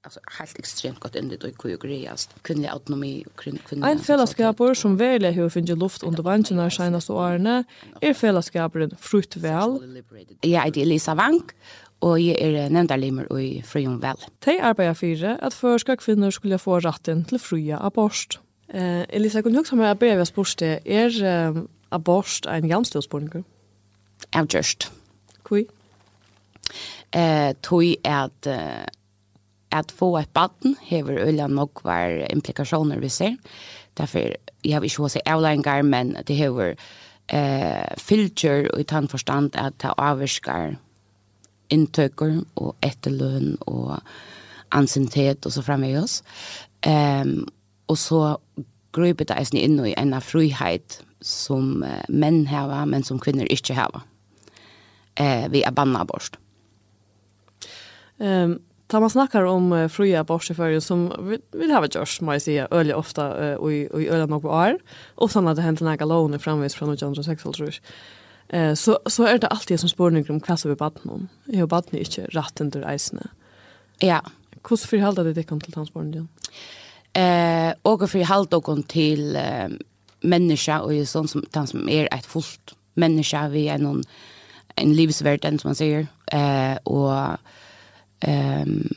Alltså 0.05 0.21
helt 0.39 0.59
extremt 0.59 1.01
gott 1.01 1.17
ända 1.17 1.37
då 1.37 1.51
kunde 1.51 1.77
grejas 1.77 2.29
kvinnlig 2.43 2.69
autonomi 2.69 3.25
och 3.27 3.37
kvinnlig 3.41 3.89
En 3.89 3.99
fällskapor 3.99 4.75
som 4.75 4.97
väl 4.97 5.25
hur 5.25 5.49
finns 5.49 5.71
luft 5.71 6.03
under 6.03 6.23
vantarna 6.23 6.71
sina 6.71 7.01
så 7.01 7.19
arne 7.19 7.65
är 8.01 8.15
fällskapen 8.15 8.97
frukt 9.01 9.37
väl. 9.37 9.79
Ja, 10.41 10.71
det 10.71 10.83
är 10.83 10.87
Lisa 10.87 11.15
Vank, 11.15 11.53
och 11.99 12.21
jag 12.21 12.41
är 12.41 12.71
nämndarlimmer 12.71 13.41
i 13.41 13.63
Frion 13.63 14.01
väl. 14.01 14.17
De 14.45 14.61
arbetar 14.61 14.95
för 14.95 15.47
att 15.47 15.55
förska 15.55 15.97
kvinnor 15.97 16.31
skulle 16.31 16.59
få 16.59 16.81
retten 16.81 17.25
till 17.25 17.39
fria 17.39 17.79
abort. 17.79 18.39
Eh 18.69 19.17
Elisa 19.17 19.43
kunde 19.43 19.61
också 19.61 19.77
med 19.77 19.93
att 19.93 19.99
börja 19.99 20.27
spurste 20.27 20.81
är 20.85 21.13
abort 21.89 22.47
en 22.47 22.69
jämställdhetspolitik 22.69 23.47
avgjørst. 24.33 24.91
Kui? 25.45 25.67
Eh, 27.13 27.53
tog 27.63 27.85
at 28.09 28.47
eh, 28.49 28.87
at 29.73 29.93
få 29.93 30.17
et 30.19 30.29
baden 30.35 30.77
hever 30.83 31.19
øyla 31.27 31.47
nok 31.47 31.85
var 31.85 32.27
implikasjoner 32.31 33.01
vi 33.01 33.09
ser. 33.09 33.37
Derfor, 33.97 34.19
jeg 34.65 34.73
har 34.75 34.83
ikke 34.83 35.03
hos 35.03 35.17
avlengar, 35.27 35.83
men 35.83 36.17
det 36.29 36.37
hever 36.37 36.75
eh, 37.29 37.97
filter 37.99 38.69
og 38.73 38.81
i 38.81 38.85
tann 38.85 39.09
forstand 39.09 39.57
at 39.57 39.73
det 39.83 39.95
avvirskar 39.99 40.77
inntøkker 41.71 42.43
og 42.57 42.77
etterløn 42.83 43.57
og 43.61 43.99
ansintet 44.73 45.47
og 45.47 45.53
så 45.53 45.63
framveg 45.63 46.03
oss. 46.03 46.23
Um, 46.87 47.47
og 47.89 47.99
så 47.99 48.37
grøyper 48.93 49.25
det 49.25 49.39
eisen 49.39 49.59
inn 49.61 49.79
i 49.87 49.95
en 49.97 50.15
frihet 50.21 51.01
som 51.23 51.85
menn 52.09 52.47
hava, 52.51 52.85
men 52.85 53.05
som 53.07 53.21
kvinner 53.23 53.49
ikke 53.51 53.77
hava 53.79 54.03
eh, 55.17 55.49
vi 55.51 55.63
er 55.63 55.71
banna 55.71 56.01
abort. 56.01 56.39
Um, 58.19 58.61
Ta 58.93 59.01
man 59.01 59.11
snackar 59.11 59.47
om 59.49 59.73
uh, 59.73 59.89
fria 59.89 60.21
abort 60.21 60.51
i 60.51 60.81
som 60.81 61.13
vi, 61.21 61.39
vi 61.53 61.71
har 61.73 61.87
gjort, 61.87 62.21
må 62.21 62.33
jeg 62.33 62.43
säga, 62.43 62.67
øyelig 62.73 62.97
ofta 62.97 63.23
uh, 63.23 63.57
och 63.57 63.73
i, 63.73 63.89
och 63.93 64.03
i 64.03 64.09
öliga 64.09 64.27
några 64.27 64.49
år. 64.49 64.79
Och 65.15 65.31
sånn 65.31 65.47
har 65.47 65.55
det 65.55 65.63
hänt 65.63 65.81
en 65.81 66.09
lovene 66.09 66.39
framvis 66.39 66.75
från 66.75 66.93
1906, 66.93 67.43
tror 67.43 67.69
jag. 67.69 67.75
Eh 68.53 68.75
så 68.75 68.99
så 69.07 69.25
är 69.25 69.39
det 69.39 69.47
alltid 69.47 69.81
som 69.81 69.89
spårning 69.89 70.31
om 70.31 70.41
klass 70.41 70.67
över 70.67 70.77
baden 70.77 71.11
om. 71.11 71.29
Jeg 71.45 71.61
har 71.61 71.67
baden 71.67 71.99
inte 71.99 72.27
rätt 72.27 72.61
under 72.61 72.83
eisene. 72.83 73.23
Ja. 73.99 74.21
Hvordan 74.63 74.87
för 74.87 74.99
halda 74.99 75.23
det 75.23 75.35
det 75.35 75.47
til 75.49 75.61
till 75.61 75.73
transporten? 75.73 76.29
Eh 77.13 77.73
och 77.83 78.11
för 78.11 78.25
halda 78.25 78.57
och 78.57 78.89
till 78.89 79.37
eh, 79.37 79.69
människa 80.21 80.81
och 80.81 80.95
ju 80.95 81.07
sånt 81.07 81.31
som 81.31 81.67
som 81.67 81.89
er 81.89 82.09
ett 82.13 82.27
fullt 82.27 82.75
människa 82.95 83.49
vi 83.49 83.67
er 83.67 83.79
någon 83.79 84.03
en 84.77 84.95
livsverden 84.95 85.59
som 85.59 85.69
man 85.69 85.75
säger. 85.75 86.07
Eh, 86.33 86.77
och 86.83 87.39
ehm 88.21 88.89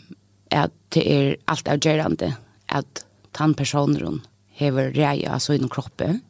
att 0.49 0.71
det 0.89 1.13
är 1.13 1.37
allt 1.45 1.67
avgörande 1.67 2.35
att 2.65 3.05
tan 3.31 3.53
personen 3.53 4.21
hever 4.47 4.91
reja 4.91 5.31
alltså 5.31 5.53
inom 5.53 5.69
kroppen. 5.69 6.21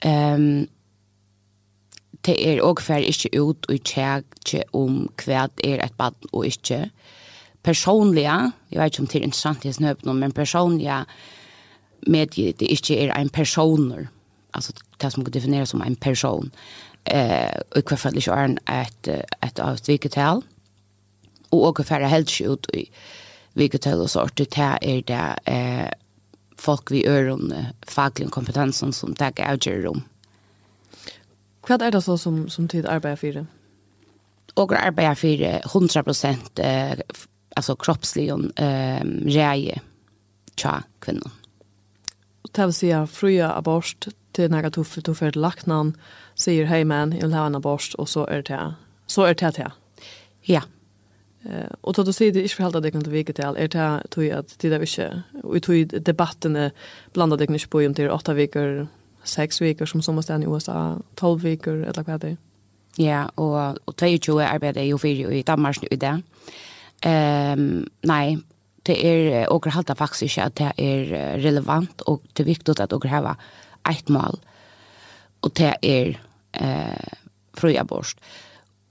Ehm 0.00 0.66
det 2.24 2.36
er 2.48 2.62
og 2.64 2.80
fer 2.80 3.04
ikkje 3.04 3.30
ut 3.36 3.66
og 3.68 3.80
tjekje 3.84 4.62
om 4.72 5.10
hva 5.20 5.48
er 5.64 5.82
et 5.84 5.96
bad 5.98 6.14
og 6.32 6.46
ikkje. 6.48 6.90
Personliga, 7.64 8.50
jeg 8.70 8.80
vet 8.80 8.92
ikke 8.92 9.02
om 9.02 9.06
det 9.06 9.18
er 9.18 9.26
interessant 9.26 9.64
i 9.64 9.72
snøp 9.72 10.04
men 10.04 10.32
personliga 10.32 11.04
med 12.06 12.26
det 12.26 12.68
ikkje 12.68 12.96
er 12.96 13.12
en 13.16 13.28
personer, 13.28 14.06
altså 14.54 14.72
det 15.00 15.12
som 15.12 15.24
kan 15.24 15.32
defineres 15.32 15.68
som 15.68 15.82
en 15.82 15.96
person 15.96 16.52
eh 17.04 17.60
och 17.70 17.92
i 17.92 17.96
fall 17.96 18.16
at 18.16 18.58
är 18.64 18.82
ett 18.82 19.08
ett 19.40 19.58
avstvigetal 19.58 20.42
och 21.48 21.80
och 21.80 21.86
färra 21.86 22.06
helt 22.06 22.40
ut 22.40 22.70
i 22.70 22.90
vilket 23.52 23.86
och 23.86 24.10
sort 24.10 24.36
det 24.36 24.54
här 24.54 24.78
är 24.84 25.02
det 25.02 25.38
eh 25.44 25.90
folk 26.56 26.90
vi 26.90 27.06
är 27.06 27.30
om 27.30 27.54
faglig 27.86 28.30
kompetens 28.30 28.96
som 28.96 29.14
tar 29.14 29.32
avgör 29.52 29.86
om. 29.86 30.02
Vad 31.68 31.82
är 31.82 31.90
det 31.90 32.02
så 32.02 32.18
som 32.18 32.48
som 32.48 32.68
tid 32.68 32.86
arbetar 32.86 33.16
för 33.16 33.32
det? 33.32 33.46
Och 34.54 34.72
arbetar 34.72 35.14
för 35.14 35.26
100% 35.26 36.60
eh, 36.60 36.98
alltså 37.56 37.76
kroppslig 37.76 38.30
eh 38.56 39.04
reje 39.26 39.80
tja 40.56 40.82
kvinnor. 40.98 41.30
Och 42.42 42.50
det 42.52 42.66
vill 42.66 42.74
säga 42.74 43.06
fria 43.06 43.52
abort 43.52 44.06
till 44.32 44.50
några 44.50 44.70
tuffa 44.70 45.00
tuffa 45.00 45.30
lacknan. 45.30 45.88
Eh 45.88 45.94
sier 46.34 46.66
hei 46.66 46.84
man, 46.84 47.12
jeg 47.12 47.22
vil 47.22 47.34
ha 47.34 47.46
en 47.46 47.54
abort, 47.54 47.94
og 47.98 48.08
så 48.08 48.26
er 48.28 48.42
det. 48.42 48.60
Så 49.06 49.26
er 49.28 49.34
det 49.34 49.56
det. 49.56 49.70
Ja. 50.48 50.62
Uh, 51.44 51.68
og 51.82 51.94
då 51.94 52.02
du 52.02 52.12
sier 52.12 52.32
det 52.32 52.42
ikke 52.42 52.56
forholdt 52.56 52.76
at 52.76 52.82
det 52.82 52.92
kan 52.92 53.12
vike 53.12 53.32
til, 53.32 53.56
er 53.56 53.68
det 53.68 54.10
tog 54.10 54.24
at 54.24 54.56
det 54.62 54.72
er 54.72 54.80
ikke, 54.80 55.22
og 55.42 55.62
tog 55.62 56.06
debattene 56.06 56.70
blandet 57.12 57.38
det 57.38 57.50
ikke 57.50 57.68
på 57.68 57.78
om 57.84 57.94
det 57.94 58.04
er 58.04 58.14
åtta 58.14 58.32
viker, 58.32 58.86
sex 59.24 59.60
veckor 59.60 59.86
som 59.86 60.02
sommerstedet 60.02 60.42
i 60.42 60.46
USA, 60.46 60.96
tolv 61.16 61.42
veckor 61.42 61.84
eller 61.84 62.02
vad 62.02 62.20
det 62.20 62.28
är. 62.28 62.36
Ja, 62.96 63.28
och, 63.34 63.88
och 63.88 63.94
22 64.00 64.40
arbeider 64.40 64.82
ju 64.82 64.98
fyrir 64.98 65.30
i 65.30 65.42
Danmark 65.42 65.82
nu 65.82 65.88
i 65.90 65.96
det. 65.96 66.22
Um, 67.06 67.86
nei, 68.02 68.38
det 68.86 69.06
är 69.06 69.48
og 69.52 69.66
halta 69.66 69.94
faktiskt 69.94 70.38
att 70.38 70.56
det 70.56 70.72
är 70.76 71.38
relevant, 71.38 72.00
och 72.00 72.22
det 72.32 72.42
är 72.42 72.46
viktigt 72.46 72.80
att 72.80 72.92
och 72.92 73.04
har 73.04 73.36
ett 73.90 74.08
mål 74.08 74.38
och 75.44 75.50
det 75.54 75.76
är 75.80 76.22
eh, 76.52 77.18
fri 77.54 77.78
abort. 77.78 78.16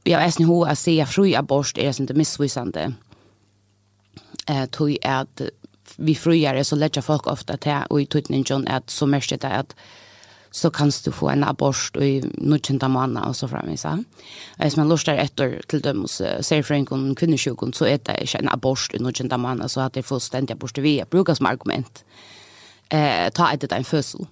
Jag 0.04 0.20
vet 0.20 0.40
inte 0.40 0.52
hur 0.52 0.68
att 0.68 0.80
säga 0.80 1.06
fri 1.06 1.36
abort 1.36 1.78
är 1.78 2.02
inte 2.02 2.14
missvisande. 2.14 2.94
Eh, 4.48 4.66
tog 4.66 4.98
att 5.02 5.42
vi 5.96 6.16
friare 6.16 6.64
så 6.64 6.76
lägger 6.76 7.02
folk 7.02 7.28
ofta 7.28 7.58
till 7.58 7.82
och 7.90 8.02
i 8.02 8.06
tutningen 8.06 8.68
att 8.68 8.90
så 8.90 9.06
mest 9.06 9.30
det 9.42 9.48
att 9.48 9.76
så 10.52 10.70
kan 10.70 10.92
du 11.06 11.12
få 11.12 11.30
en 11.30 11.44
abort 11.44 11.96
i 11.96 12.22
nutjenta 12.38 12.88
måneder 12.88 13.28
og 13.28 13.36
så 13.36 13.48
fremme 13.48 13.78
Så. 13.78 14.04
Hvis 14.58 14.78
man 14.78 14.90
lurer 14.90 15.24
etter 15.24 15.62
til 15.70 15.84
dem 15.84 16.02
hos 16.02 16.22
serfrenken 16.42 17.10
og 17.10 17.18
kvinnesjukken, 17.18 17.74
så 17.74 17.86
er 17.86 17.98
det 17.98 18.22
ikke 18.22 18.40
en 18.40 18.50
abort 18.50 18.94
i 18.94 18.98
nutjenta 18.98 19.38
måneder, 19.38 19.68
så 19.68 19.82
at 19.82 19.94
det 19.94 20.00
er 20.00 20.08
fullstendig 20.08 20.52
abort 20.52 20.78
vi 20.78 21.04
bruker 21.10 21.34
som 21.34 21.46
argument. 21.46 22.04
Eh, 22.92 23.32
ta 23.32 23.52
etter 23.54 23.78
en 23.78 23.84
fødsel. 23.84 24.28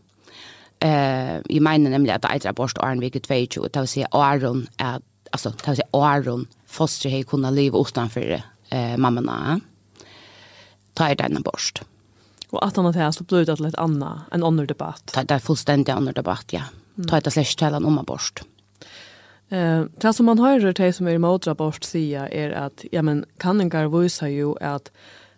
Eh, 0.82 1.42
jag 1.50 1.62
menar 1.62 1.90
nämligen 1.90 2.16
att 2.16 2.22
det 2.22 2.48
är 2.48 2.50
abort 2.50 2.78
och 2.78 2.90
en 2.90 3.00
vecka 3.00 3.20
22 3.28 3.62
och 3.62 3.70
det 3.74 3.96
vill 3.96 4.06
Aron 4.12 4.68
är 4.78 5.02
alltså 5.32 5.54
det 5.66 5.76
se 5.76 5.84
Aron 5.92 6.48
foster 6.68 7.10
hej 7.10 7.24
kunna 7.24 7.50
leva 7.50 7.80
utanför 7.80 8.42
eh 8.70 8.98
mammorna. 8.98 9.60
Ta 10.94 11.10
er 11.10 11.16
den 11.16 11.38
abort. 11.38 11.82
Och 12.50 12.66
att 12.66 12.76
han 12.76 12.86
har 12.86 13.12
så 13.12 13.24
blivit 13.24 13.50
att 13.50 13.60
lite 13.60 13.78
anna 13.78 14.22
en 14.32 14.44
annan 14.44 14.68
debatt. 14.68 15.18
Det 15.28 15.34
är 15.34 15.40
fullständigt 15.40 15.90
annan 15.90 16.14
debatt, 16.14 16.46
ja. 16.50 16.62
Ta 17.08 17.18
ett 17.18 17.34
slash 17.34 17.56
talan 17.58 17.86
om 17.86 18.00
abort. 18.00 18.42
Eh, 19.50 19.84
det 19.98 20.14
som 20.14 20.26
man 20.26 20.40
hör 20.40 20.74
det 20.74 20.94
som 20.94 21.08
är 21.08 21.12
emot 21.12 21.48
abort 21.48 21.84
säga 21.84 22.30
är 22.30 22.52
att 22.52 22.86
ja 22.92 23.02
men 23.02 23.26
kan 23.38 23.62
en 23.62 23.70
gar 23.70 24.00
visa 24.00 24.30
ju 24.30 24.64
att 24.64 24.92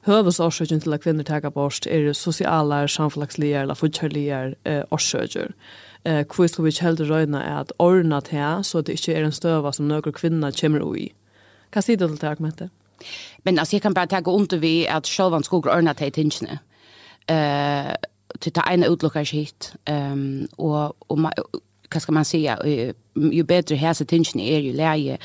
høvesårsøkjen 0.06 0.82
til 0.84 0.94
at 0.94 1.04
kvinner 1.04 1.24
tar 1.24 1.46
abort 1.48 1.88
er 1.88 2.12
sosiale, 2.14 2.88
samfunnslige 2.88 3.62
eller 3.62 3.80
forkjærlige 3.80 4.56
eh, 4.66 4.84
årsøkjer. 4.92 5.54
Eh, 6.06 6.24
hvor 6.28 6.48
skal 6.48 6.64
vi 6.64 6.70
ikke 6.74 6.86
heldig 6.86 7.10
røyne 7.10 7.40
er 7.40 7.60
at 7.60 7.74
ordene 7.80 8.22
til 8.22 8.64
så 8.64 8.82
det 8.82 9.00
ikke 9.00 9.14
er 9.14 9.26
en 9.26 9.36
støva 9.36 9.72
som 9.72 9.88
noen 9.88 10.16
kvinner 10.16 10.52
kommer 10.52 10.96
i? 11.00 11.12
Hva 11.74 11.82
sier 11.82 11.98
du 11.98 12.08
til 12.08 12.20
det 12.22 12.30
argumentet? 12.30 12.70
Men 13.44 13.60
altså, 13.60 13.76
jeg 13.76 13.82
kan 13.82 13.94
bare 13.94 14.08
ta 14.08 14.22
under 14.26 14.58
vi 14.58 14.86
at 14.86 15.08
sjølvan 15.08 15.44
skoger 15.44 15.72
ordene 15.72 15.94
til 15.94 16.12
tingene. 16.12 16.60
Eh, 17.28 17.96
till 18.40 18.54
det 18.54 18.64
ena 18.72 18.88
utlockar 18.88 19.22
ikke 19.22 19.38
hit. 19.38 19.74
Um, 19.90 20.48
och 20.58 20.94
och 21.08 21.20
vad 21.94 22.02
ska 22.02 22.12
man 22.12 22.26
säga 22.26 22.60
ju 23.16 23.44
bättre 23.44 23.76
här 23.76 23.94
så 23.94 24.06
tingen 24.06 24.40
är 24.40 24.60
ju 24.60 24.74
läge 24.74 25.18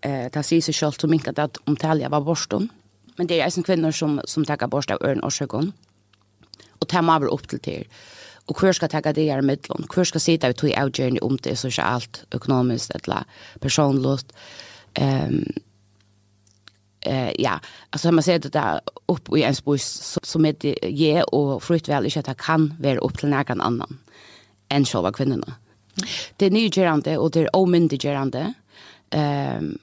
eh 0.00 0.28
ta 0.28 0.42
sig 0.42 0.62
så 0.62 0.72
självt 0.72 1.00
som 1.00 1.14
inte 1.14 1.42
att 1.42 1.56
omtalja 1.64 2.08
var 2.08 2.20
borston 2.20 2.68
Men 3.20 3.26
det 3.26 3.40
är 3.40 3.44
alltså 3.44 3.62
kvinnor 3.62 3.90
som, 3.90 4.20
som 4.24 4.44
tackar 4.44 4.66
bort 4.66 4.90
av 4.90 4.98
öron 5.02 5.20
och 5.22 5.34
sjögon. 5.34 5.72
Och 6.78 6.88
tar 6.88 7.02
man 7.02 7.22
upp 7.22 7.48
till 7.48 7.60
till 7.60 7.88
Och 8.46 8.60
hur 8.60 8.72
ska 8.72 8.88
tacka 8.88 9.12
det 9.12 9.30
här 9.30 9.42
mittlån? 9.42 9.86
Hur 9.96 10.04
ska 10.04 10.18
sitta 10.18 10.48
ut 10.48 10.64
i 10.64 10.72
journey 10.72 11.18
om 11.18 11.36
det 11.36 11.50
är 11.50 11.54
socialt, 11.54 12.24
ekonomiskt 12.30 12.90
eller 12.90 13.24
personligt? 13.60 14.32
Um, 15.00 15.52
eh 17.00 17.32
ja 17.38 17.60
alltså 17.90 18.12
man 18.12 18.22
ser 18.22 18.38
det 18.38 18.52
där 18.52 18.80
upp 19.06 19.36
i 19.36 19.42
en 19.42 19.54
spus 19.54 19.84
så, 19.84 20.20
som 20.22 20.44
är 20.44 20.54
det 20.60 20.78
ge 20.82 21.22
och 21.22 21.62
frukt 21.62 21.88
väl 21.88 22.04
inte 22.04 22.18
att 22.18 22.26
det 22.26 22.34
kan 22.38 22.74
vara 22.80 22.98
upp 22.98 23.18
till 23.18 23.28
någon 23.28 23.60
annan 23.60 23.98
än 24.68 24.84
själva 24.84 25.12
kvinnorna. 25.12 25.54
Det 26.36 26.46
är 26.46 26.50
nygerande 26.50 27.18
och 27.18 27.30
det 27.30 27.40
är 27.40 27.56
omyndigerande. 27.56 28.54
Ehm 29.10 29.78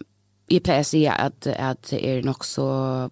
i 0.47 0.55
jag 0.55 0.63
plejer 0.63 1.11
att, 1.11 1.47
att 1.47 1.89
det 1.89 2.09
är 2.09 2.23
nog 2.23 2.45
så 2.45 3.09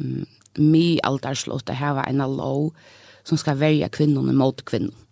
um, 0.00 0.26
mi 0.54 1.00
aldarslott 1.02 1.70
att 1.70 1.76
ha 1.76 2.04
en 2.04 2.18
lov 2.18 2.74
som 3.22 3.38
ska 3.38 3.54
välja 3.54 3.88
kvinnorna 3.88 4.32
mot 4.32 4.64
kvinnor. 4.64 4.94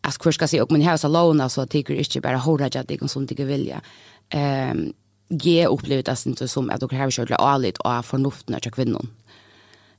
Alltså 0.00 0.20
hur 0.24 0.32
ska 0.32 0.42
jag 0.42 0.50
säga, 0.50 0.62
och 0.62 0.72
men 0.72 0.80
här 0.80 0.96
så 0.96 1.08
låna 1.08 1.48
så 1.48 1.60
att 1.60 1.70
tycker 1.70 1.94
inte 1.94 2.20
bara 2.20 2.36
hålla 2.36 2.70
jag 2.72 2.86
det 2.86 3.08
som 3.10 3.26
tycker 3.26 3.44
vilja. 3.44 3.80
Ehm 4.28 4.92
ge 5.28 5.66
upplevt 5.66 6.08
att 6.08 6.26
inte 6.26 6.48
som 6.48 6.70
att 6.70 6.80
det 6.80 6.96
här 6.96 7.10
kört 7.10 7.30
allt 7.30 7.78
och 7.78 8.04
förnuften 8.04 8.54
av 8.54 8.58
kvinnor. 8.58 9.06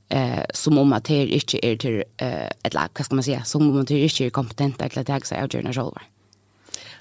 Eh 0.08 0.44
som 0.54 0.78
om 0.78 0.92
att 0.92 1.04
det 1.04 1.26
inte 1.26 1.66
är 1.66 1.76
till 1.76 2.04
eh 2.16 2.46
ett 2.62 2.74
lag, 2.74 2.88
vad 2.94 3.04
ska 3.04 3.14
man 3.14 3.24
säga, 3.24 3.44
som 3.44 3.70
om 3.70 3.80
att 3.80 3.88
det 3.88 3.98
inte 3.98 4.24
är 4.24 4.30
kompetenta 4.30 4.88
till 4.88 4.98
att 4.98 5.06
ta 5.06 5.20
sig 5.20 5.42
av 5.42 5.48
journalister. 5.48 6.02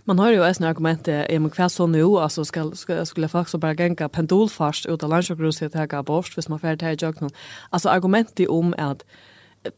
Man 0.04 0.20
har 0.20 0.32
ju 0.32 0.44
ett 0.44 0.62
argument 0.62 1.08
i 1.08 1.40
man 1.40 1.52
kvar 1.52 1.70
så 1.70 1.88
nu 1.88 2.04
alltså 2.04 2.46
ska 2.46 2.72
ska 2.72 3.06
skulle 3.06 3.28
faktiskt 3.28 3.58
bara 3.58 3.74
gänga 3.74 4.10
pendulfast 4.10 4.86
ut 4.86 5.04
av 5.04 5.10
landsjukhuset 5.10 5.76
att 5.76 5.92
här 5.92 6.00
abort 6.00 6.38
hvis 6.38 6.50
man 6.50 6.60
färd 6.60 6.82
här 6.82 6.98
jag 7.00 7.22
någon. 7.22 7.32
Alltså 7.70 7.90
argumentet 7.90 8.48
om 8.48 8.76
att 8.78 9.06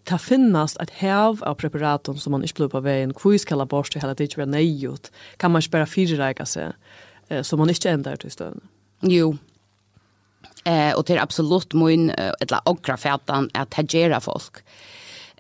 ta 0.04 0.18
finnas 0.18 0.78
att 0.78 0.90
häv 0.90 1.44
av 1.44 1.56
preparatum 1.56 2.18
som 2.18 2.32
man 2.32 2.42
inte 2.42 2.54
blir 2.54 2.68
på 2.68 2.80
vägen 2.80 3.14
kvis 3.14 3.46
kalla 3.46 3.66
bort 3.66 3.96
hela 3.96 4.14
det 4.14 4.38
ju 4.38 4.46
nejut. 4.46 5.12
Kan 5.38 5.52
man 5.52 5.62
spara 5.62 5.86
fyra 5.86 6.46
sig 6.46 6.72
så 7.42 7.58
man 7.58 7.70
inte 7.70 7.90
ändrar 7.90 8.16
till 8.16 8.32
stöden. 8.32 8.62
Jo, 9.02 9.38
eh 10.64 10.94
och 10.94 11.04
det 11.04 11.14
är 11.14 11.22
absolut 11.22 11.74
min 11.74 12.10
eller 12.10 12.60
okra 12.66 12.98
fätan 12.98 13.50
att 13.54 13.74
hagera 13.74 14.20
folk. 14.20 14.54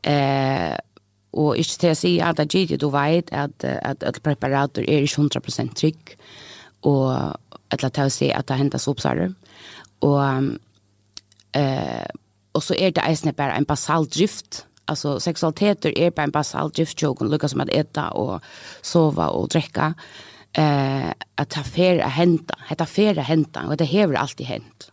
Eh 0.01 0.77
Og 1.37 1.57
ikke 1.61 1.77
til 1.83 1.93
å 1.93 1.97
si 1.97 2.13
at 2.25 2.39
det 2.39 2.55
er 2.55 2.77
du 2.81 2.89
vet 2.89 3.29
at, 3.31 3.63
at, 3.63 4.03
ett 4.03 4.23
preparater 4.23 4.81
er 4.81 5.05
ikke 5.05 5.21
100% 5.21 5.75
trygg, 5.75 6.15
og 6.81 7.35
att 7.69 7.81
det 7.81 7.97
er 7.97 8.05
å 8.05 8.09
si 8.09 8.31
at 8.31 8.47
det 8.47 8.57
hentes 8.57 8.87
oppsarer. 8.87 9.33
Og, 10.01 10.57
eh, 11.53 12.07
og 12.53 12.63
så 12.63 12.73
er 12.79 12.91
det 12.91 13.03
eisende 13.05 13.33
bare 13.33 13.57
en 13.57 13.65
basal 13.65 14.07
drift, 14.07 14.65
altså 14.87 15.19
seksualiteter 15.19 15.93
er 15.95 16.09
bare 16.09 16.31
en 16.31 16.31
basal 16.31 16.71
drift, 16.71 17.03
og 17.03 17.21
lukka 17.21 17.47
som 17.47 17.61
at 17.61 17.69
eta 17.73 18.09
og 18.17 18.39
sova 18.81 19.29
og 19.29 19.51
drekka, 19.53 19.93
eh, 20.57 21.11
at 21.37 21.49
det 21.49 21.77
er 21.77 22.05
att 22.05 22.11
henta, 22.11 22.55
det 22.69 22.81
er 22.81 22.85
færre 22.85 23.23
henta, 23.23 23.67
og 23.69 23.77
det 23.77 23.87
har 23.87 24.13
alltid 24.13 24.45
hent. 24.45 24.91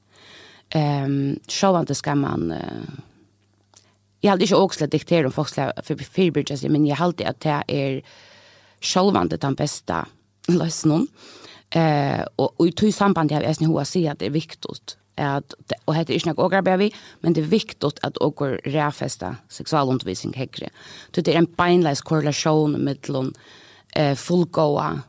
Um, 0.75 1.39
det 1.87 1.97
skal 1.97 2.17
man... 2.17 2.51
Eh, 2.51 3.16
jag 4.27 4.31
hade 4.31 4.45
inte 4.45 4.57
också 4.57 4.87
dikterat 4.87 5.27
om 5.27 5.33
folk 5.33 5.55
för 5.83 5.97
fyrbyrges 6.05 6.63
men 6.63 6.87
jag 6.87 6.97
hade 6.97 7.29
att 7.29 7.41
det 7.41 7.63
är 7.69 8.03
självant 8.81 9.41
den 9.41 9.55
bästa 9.55 10.07
lösningen. 10.49 11.09
Eh 11.71 12.25
och, 12.37 12.61
och 12.61 12.67
i 12.67 12.73
tog 12.73 12.95
samband 12.95 13.33
jag 13.33 13.41
vet 13.41 13.61
hur 13.61 13.79
jag 13.79 13.87
ser 13.87 14.11
att 14.11 14.19
det 14.19 14.27
är 14.27 14.31
viktigt 14.31 14.97
att 15.17 15.53
och 15.85 15.95
heter 15.95 16.15
inte 16.15 16.29
något 16.29 16.39
ågra 16.39 16.77
vi 16.77 16.93
men 17.21 17.33
det 17.33 17.41
är 17.41 17.45
viktigt 17.45 17.85
att 17.85 18.19
åker 18.19 18.61
räfesta 18.65 19.37
sexualundervisning 19.49 20.35
hägre. 20.35 20.69
Det 21.11 21.29
är 21.29 21.39
en 21.39 21.55
beinlös 21.57 22.01
korrelation 22.01 22.73
mellan 22.73 23.35
eh 23.97 24.15
fullgoda 24.15 25.01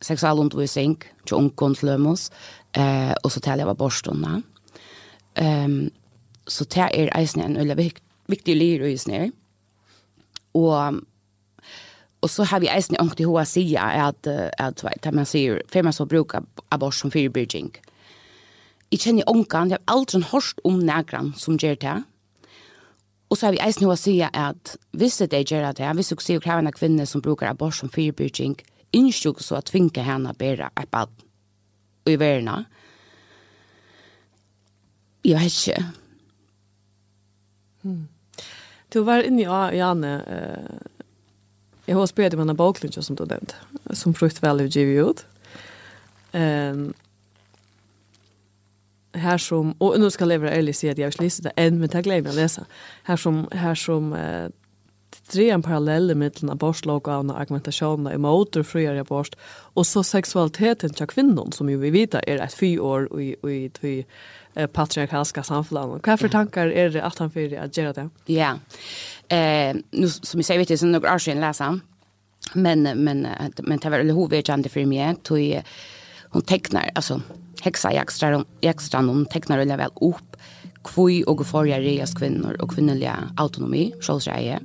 sexualundervisning 0.00 0.96
till 1.26 1.36
unkontlömos 1.36 2.30
eh 2.72 3.12
och 3.24 3.32
så 3.32 3.40
taler 3.40 3.58
jeg 3.58 3.66
var 3.66 3.74
borstorna. 3.74 4.42
Ehm 5.34 5.64
um, 5.64 5.90
så 6.46 6.64
det 6.64 6.90
er 6.94 7.18
eisen 7.18 7.42
en 7.42 7.56
ölle 7.56 7.76
viktig 8.32 8.56
lir 8.56 8.84
og 8.88 8.98
snær. 8.98 9.30
Og 10.54 11.02
och 12.22 12.30
så 12.30 12.44
har 12.44 12.60
vi 12.60 12.68
eisen 12.68 12.96
ångt 13.00 13.20
i 13.20 13.24
hoa 13.24 13.44
sia 13.44 13.82
at, 14.08 14.26
at, 14.58 14.84
at 14.84 15.14
man 15.14 15.26
sier, 15.26 15.60
for 15.68 15.82
man 15.82 15.92
så 15.92 16.04
brukar 16.06 16.44
abort 16.70 16.94
som 16.94 17.10
fyrbyrging. 17.10 17.72
Jeg 18.92 19.00
kjenner 19.00 19.26
ångan, 19.26 19.70
jeg 19.70 19.78
har 19.80 19.94
aldri 19.94 20.20
hørt 20.30 20.60
om 20.64 20.78
nægrann 20.78 21.32
som 21.36 21.58
gjør 21.58 21.74
det. 21.74 21.96
Og 23.30 23.38
så 23.38 23.46
har 23.46 23.56
vi 23.56 23.62
eisen 23.64 23.88
hoa 23.88 23.96
sia 23.96 24.28
at 24.32 24.76
hvis 24.92 25.18
det 25.18 25.50
gjør 25.50 25.72
det, 25.72 25.94
hvis 25.94 26.12
du 26.12 26.20
ser 26.20 26.38
kravene 26.38 26.72
kvinner 26.72 27.04
som 27.04 27.22
brukar 27.22 27.50
abort 27.50 27.74
som 27.74 27.90
fyrbyrging, 27.90 28.54
innskjøk 28.92 29.40
så 29.40 29.58
at 29.58 29.72
tvinga 29.72 30.04
henne 30.06 30.34
bedre 30.38 30.70
et 30.78 30.90
bad 30.90 31.10
i 32.06 32.16
verden. 32.20 32.66
Jeg 35.24 35.40
vet 35.40 35.68
ikke. 35.68 35.84
Hmm. 37.82 38.11
Du 38.92 39.02
var 39.08 39.24
inne 39.24 39.42
i 39.44 39.78
Janne. 39.78 40.16
Uh, 40.26 41.06
jeg 41.86 41.96
har 41.96 42.06
spørt 42.06 42.34
om 42.34 42.44
en 42.44 42.56
boklunch 42.56 42.98
som 43.02 43.16
du 43.16 43.24
nevnte, 43.26 43.56
som 43.92 44.14
frukt 44.14 44.42
vel 44.42 44.62
i 44.62 44.68
GVUD. 44.70 45.24
Um, 46.32 46.92
her 49.14 49.36
som 49.36 49.74
og 49.80 49.98
nå 50.00 50.08
skal 50.08 50.32
jeg 50.32 50.40
jag 50.40 50.54
ærlig 50.56 50.74
si 50.74 50.88
at 50.88 50.98
jeg 50.98 51.04
har 51.04 51.12
ikke 51.12 51.26
läst 51.26 51.44
det 51.44 51.52
enn, 51.60 51.76
men 51.80 51.90
jag 51.92 52.28
å 52.32 52.36
lese. 52.36 52.64
Her 53.08 53.20
som 53.20 53.44
her 53.52 53.74
som 53.76 54.12
uh, 54.16 54.48
tre 55.32 55.50
en 55.50 55.62
parallell 55.62 56.14
mellan 56.14 56.50
abortlagen 56.50 57.30
och 57.30 57.40
argumentationen 57.40 58.12
i 58.12 58.16
och 58.26 58.66
friare 58.66 59.00
abort 59.00 59.36
och 59.74 59.86
så 59.86 60.02
sexualiteten 60.02 60.90
till 60.90 61.06
kvinnan 61.06 61.52
som 61.52 61.70
ju 61.70 61.76
vi 61.76 61.90
vet 61.90 62.14
är 62.14 62.38
ett 62.38 62.54
fy 62.54 62.78
år 62.78 63.20
i, 63.20 63.36
i, 63.48 63.88
i 63.88 64.04
patriarkalska 64.72 65.42
samfunn. 65.42 66.00
Hva 66.04 66.16
for 66.16 66.28
tankar 66.28 66.68
er 66.68 66.90
det 66.92 67.02
at 67.02 67.18
han 67.18 67.30
fyrir 67.32 67.62
at 67.62 67.72
gjøre 67.76 67.92
det? 67.96 68.08
Ja, 68.26 68.58
eh, 69.28 69.72
nu, 69.92 70.08
som 70.08 70.40
jeg 70.40 70.44
sier, 70.44 70.60
vet 70.60 70.70
jeg, 70.70 70.78
så 70.82 70.86
noen 70.86 71.08
år 71.08 71.22
siden 71.22 71.40
leser 71.40 71.70
han, 71.70 71.80
men, 72.54 72.84
men, 73.00 73.26
men 73.62 73.80
det 73.80 73.92
var 73.92 74.04
hovedkjende 74.12 74.68
for 74.68 74.84
meg, 74.86 75.22
tog 75.24 75.62
hon 76.32 76.42
tecknar 76.42 76.90
alltså 76.94 77.20
häxa 77.62 77.92
jakstran 77.92 78.44
jakstran 78.60 79.08
hon 79.08 79.26
tecknar 79.26 79.58
eller 79.58 79.76
väl 79.76 79.90
upp 80.00 80.36
kvui 80.84 81.24
och 81.26 81.46
forja 81.46 81.80
reas 81.80 82.14
kvinnor 82.14 82.56
och 82.60 82.70
kvinnliga 82.74 83.16
autonomi 83.36 83.92
självsäger 84.00 84.60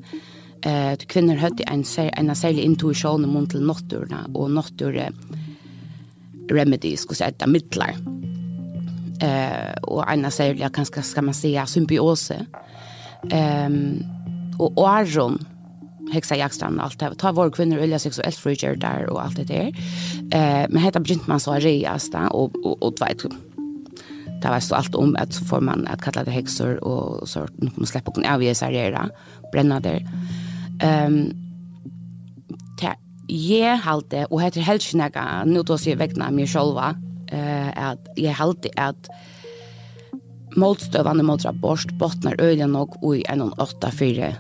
eh 0.62 0.92
uh, 0.92 0.96
kvinnor 0.96 1.36
hade 1.36 1.64
en 1.64 1.84
sär 1.84 2.12
en 2.14 2.36
särlig 2.36 2.64
intuition 2.64 3.26
om 3.26 3.48
till 3.48 3.62
natturna 3.62 4.30
och 4.34 4.52
nattur 4.52 5.12
remedies 6.52 7.02
skulle 7.02 7.16
säga 7.16 7.48
mittlar. 7.48 7.96
Eh 9.22 9.74
och 9.82 10.12
en 10.12 10.32
särlig 10.32 10.74
kanske 10.74 11.02
ska 11.02 11.22
man 11.22 11.34
säga 11.34 11.66
symbios. 11.66 12.32
Ehm 13.32 13.74
um, 13.74 14.04
och 14.60 14.90
Aron 14.90 15.46
hexa 16.14 16.36
jakstrand 16.36 16.80
allt 16.80 17.00
det 17.00 17.16
ta 17.16 17.32
vår 17.32 17.50
kvinnor 17.50 17.78
ölja 17.78 18.00
sexuellt 18.00 18.36
friger 18.36 18.76
där 18.76 19.10
och 19.10 19.24
allt 19.24 19.36
det 19.36 19.44
där. 19.44 19.68
Eh 20.32 20.66
men 20.70 20.78
heter 20.78 21.00
begynt 21.00 21.28
man 21.28 21.40
så 21.40 21.54
reas 21.54 22.12
där 22.12 22.34
och 22.34 22.56
och 22.66 22.84
och 22.84 22.94
vet 23.02 23.26
Det 24.42 24.50
var 24.50 24.60
så 24.60 24.76
allt 24.76 24.96
om 24.96 25.16
att 25.16 25.34
så 25.34 25.46
får 25.46 25.62
man 25.62 25.88
att 25.88 26.02
kalla 26.02 26.24
det 26.24 26.32
häxor 26.32 26.84
och 26.84 27.30
så 27.30 27.48
nu 27.56 27.70
kommer 27.70 27.88
släppa 27.88 28.12
kon 28.12 28.26
av 28.26 28.44
i 28.44 28.48
det 28.48 28.56
där. 28.70 29.10
bränna 29.52 29.80
där. 29.80 30.08
Ehm 30.84 31.32
ta 32.78 32.94
jeg 33.30 33.80
halte 33.84 34.26
og 34.32 34.42
heter 34.42 34.62
helst 34.62 34.94
nega 34.96 35.44
nu 35.46 35.64
då 35.64 35.78
ser 35.78 35.96
vegna 35.96 36.32
meg 36.32 36.48
själva 36.48 36.96
eh 37.32 37.72
at 37.76 38.00
jeg 38.18 38.36
halte 38.36 38.70
at 38.78 39.10
motstøvande 40.56 41.24
mot 41.24 41.46
abort 41.46 41.98
bottnar 42.00 42.36
øyne 42.42 42.68
nok 42.68 42.98
og 43.04 43.18
i 43.18 43.24
en 43.30 43.42
8-4 43.42 44.34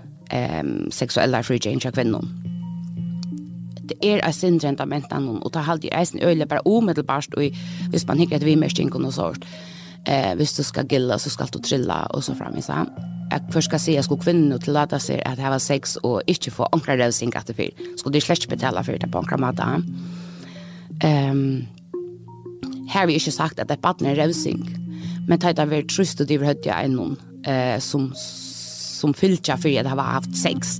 um, 0.61 0.91
seksuelle 0.91 1.43
frigjengen 1.43 1.81
av 1.85 1.91
kvinnen. 1.91 2.29
Det 3.87 3.97
er 4.03 4.19
en 4.25 4.33
sindrent 4.33 4.81
av 4.81 4.87
mentan 4.87 5.29
og 5.29 5.53
det 5.53 5.63
halde 5.63 5.87
jeg 5.87 5.99
eisen 5.99 6.23
øyla 6.23 6.45
bare 6.45 6.65
umiddelbart 6.67 7.37
og 7.37 7.51
hvis 7.89 8.07
man 8.07 8.19
hikker 8.19 8.35
et 8.35 8.45
vimerskjeng 8.45 8.95
og 8.95 9.01
noe 9.01 9.11
sånt 9.11 9.45
eh, 10.07 10.33
hvis 10.39 10.55
du 10.57 10.63
skal 10.65 10.87
gilla 10.89 11.19
så 11.21 11.31
skal 11.33 11.51
du 11.53 11.59
trilla 11.63 12.05
og 12.15 12.23
så 12.25 12.35
fram 12.37 12.57
i 12.57 12.65
seg. 12.65 12.89
Jeg 13.27 13.43
først 13.51 13.69
skal 13.69 13.81
si 13.83 13.95
at 13.99 14.07
skulle 14.07 14.23
kvinnen 14.23 14.59
til 14.63 14.75
lata 14.77 14.99
seg 15.03 15.19
at 15.27 15.39
jeg 15.41 15.51
var 15.51 15.63
sex 15.63 15.97
og 16.07 16.21
ikke 16.31 16.53
få 16.55 16.67
ankra 16.75 16.95
revsing 16.99 17.33
etter 17.35 17.57
fyr. 17.57 17.73
Skulle 17.99 18.15
de 18.15 18.23
slett 18.23 18.47
betala 18.49 18.83
for 18.87 18.95
det 18.95 19.11
på 19.11 19.19
ankra 19.19 19.39
måte. 19.41 19.67
Um, 21.03 21.67
her 22.87 23.03
har 23.03 23.09
vi 23.09 23.17
ikke 23.19 23.35
sagt 23.35 23.59
at 23.59 23.67
det 23.67 23.77
er 23.77 23.83
baden 23.83 24.07
er 24.07 24.17
revsing, 24.17 24.63
men 25.27 25.39
det 25.39 25.59
har 25.59 25.67
vært 25.69 25.91
trøst 25.91 26.23
og 26.23 26.29
driver 26.29 26.53
høyde 26.53 26.69
jeg 26.69 26.93
noen 26.93 27.17
eh, 27.43 27.75
som, 27.83 28.07
som 28.15 29.13
fylltja 29.13 29.57
for 29.59 29.67
at 29.69 29.83
jeg 29.83 29.91
har 29.91 30.13
haft 30.15 30.37
sex. 30.39 30.77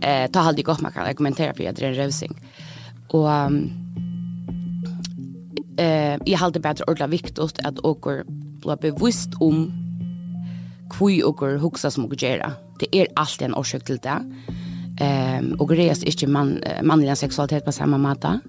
Eh, 0.00 0.24
ta 0.32 0.46
halde 0.46 0.64
godt 0.64 0.82
man 0.82 0.94
kan 0.94 1.06
argumentere 1.06 1.52
for 1.52 1.68
at 1.68 1.76
det 1.76 1.90
er 1.90 2.00
revsing. 2.00 2.32
Og 3.12 3.28
um, 3.28 3.60
eh, 5.78 6.18
jag 6.24 6.38
halte 6.38 6.60
bättre 6.60 6.84
ordla 6.84 7.06
viktigt 7.06 7.38
att 7.38 7.78
åker 7.78 8.24
bli 8.60 8.76
bevisst 8.80 9.30
om 9.40 9.72
kvui 10.90 11.22
åker 11.22 11.56
huxa 11.56 11.90
som 11.90 12.04
åker 12.04 12.16
gera. 12.16 12.52
Det 12.78 12.96
är 12.96 13.06
alltid 13.14 13.46
en 13.46 13.54
orsak 13.54 13.84
till 13.84 13.98
det. 13.98 14.20
Ehm 15.00 15.52
och 15.58 15.68
grej 15.68 15.88
är 15.88 16.06
inte 16.06 16.26
man 16.26 16.58
manlig 16.82 17.18
sexualitet 17.18 17.64
på 17.64 17.72
samma 17.72 17.98
måte. 17.98 18.40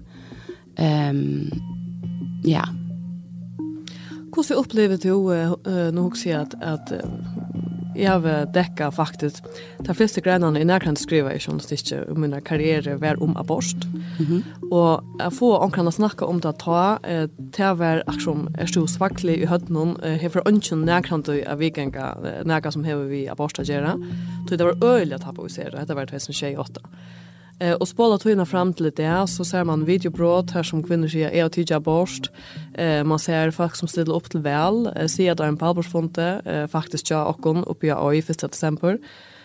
Ehm 0.76 1.50
ja. 2.44 2.68
Hur 4.36 4.42
så 4.42 4.54
upplever 4.54 4.96
du 4.96 5.10
uh, 5.10 5.92
nu 5.92 6.00
också 6.00 6.30
att 6.30 6.54
att 6.62 6.92
Jeg 7.96 8.10
har 8.10 8.46
dekka 8.54 8.90
faktisk 8.94 9.46
de 9.86 9.94
første 9.94 10.22
greinene 10.22 10.60
i 10.60 10.66
nærkant 10.66 11.00
skriva 11.00 11.32
i 11.34 11.40
journalistikket 11.40 12.10
om 12.12 12.20
min 12.22 12.36
karriere 12.46 12.96
var 13.00 13.18
om 13.22 13.36
abort. 13.36 13.86
Mm 13.90 14.26
-hmm. 14.26 14.42
Og 14.70 15.04
jeg 15.18 15.32
får 15.32 15.58
omkring 15.58 15.88
å 15.88 15.90
snakke 15.90 16.26
om 16.26 16.40
det 16.40 16.58
ta, 16.58 16.98
eh, 17.04 17.26
til 17.52 17.64
å 17.64 17.74
være 17.74 18.02
akkurat 18.06 18.48
er 18.58 18.66
stor 18.66 18.86
svaklig 18.86 19.42
i 19.42 19.46
høttenen, 19.46 19.96
eh, 20.02 20.30
for 20.30 20.42
ønsken 20.48 20.84
nærkant 20.84 21.28
av 21.28 21.58
vikenga, 21.58 22.44
nærkant 22.44 22.72
som 22.72 22.84
hever 22.84 23.08
vi 23.08 23.26
abort 23.26 23.58
å 23.58 23.64
gjøre. 23.64 23.98
Så 24.48 24.56
det 24.56 24.66
var 24.66 24.74
øyelig 24.74 25.14
å 25.14 25.18
ta 25.18 25.24
tabu 25.24 25.46
i 25.46 25.48
sere, 25.48 25.84
det 25.86 25.96
var 25.96 26.04
2008. 26.04 26.80
Eh, 27.60 27.72
och 27.72 27.88
spola 27.88 28.18
tog 28.18 28.48
fram 28.48 28.74
till 28.74 28.90
det 28.96 29.26
så 29.28 29.44
ser 29.44 29.64
man 29.64 29.84
videobrott 29.84 30.50
här 30.50 30.62
som 30.62 30.82
kvinnor 30.82 31.08
säger 31.08 31.30
är 31.30 31.44
att 31.44 31.52
tidiga 31.52 31.80
borst. 31.80 32.30
Eh, 32.74 33.04
man 33.04 33.18
ser 33.18 33.50
folk 33.50 33.76
som 33.76 33.88
ställer 33.88 34.16
upp 34.16 34.30
till 34.30 34.40
väl, 34.40 34.86
eh, 34.96 35.06
ser 35.06 35.34
där 35.34 35.44
en 35.44 35.56
palborsfonte 35.56 36.42
eh, 36.44 36.66
faktiskt 36.66 37.10
ja 37.10 37.24
och 37.24 37.40
kon 37.40 37.64
uppe 37.64 37.86
i 37.86 37.90
AI 37.90 38.22
för 38.22 38.34
till 38.34 38.46
exempel. 38.46 38.98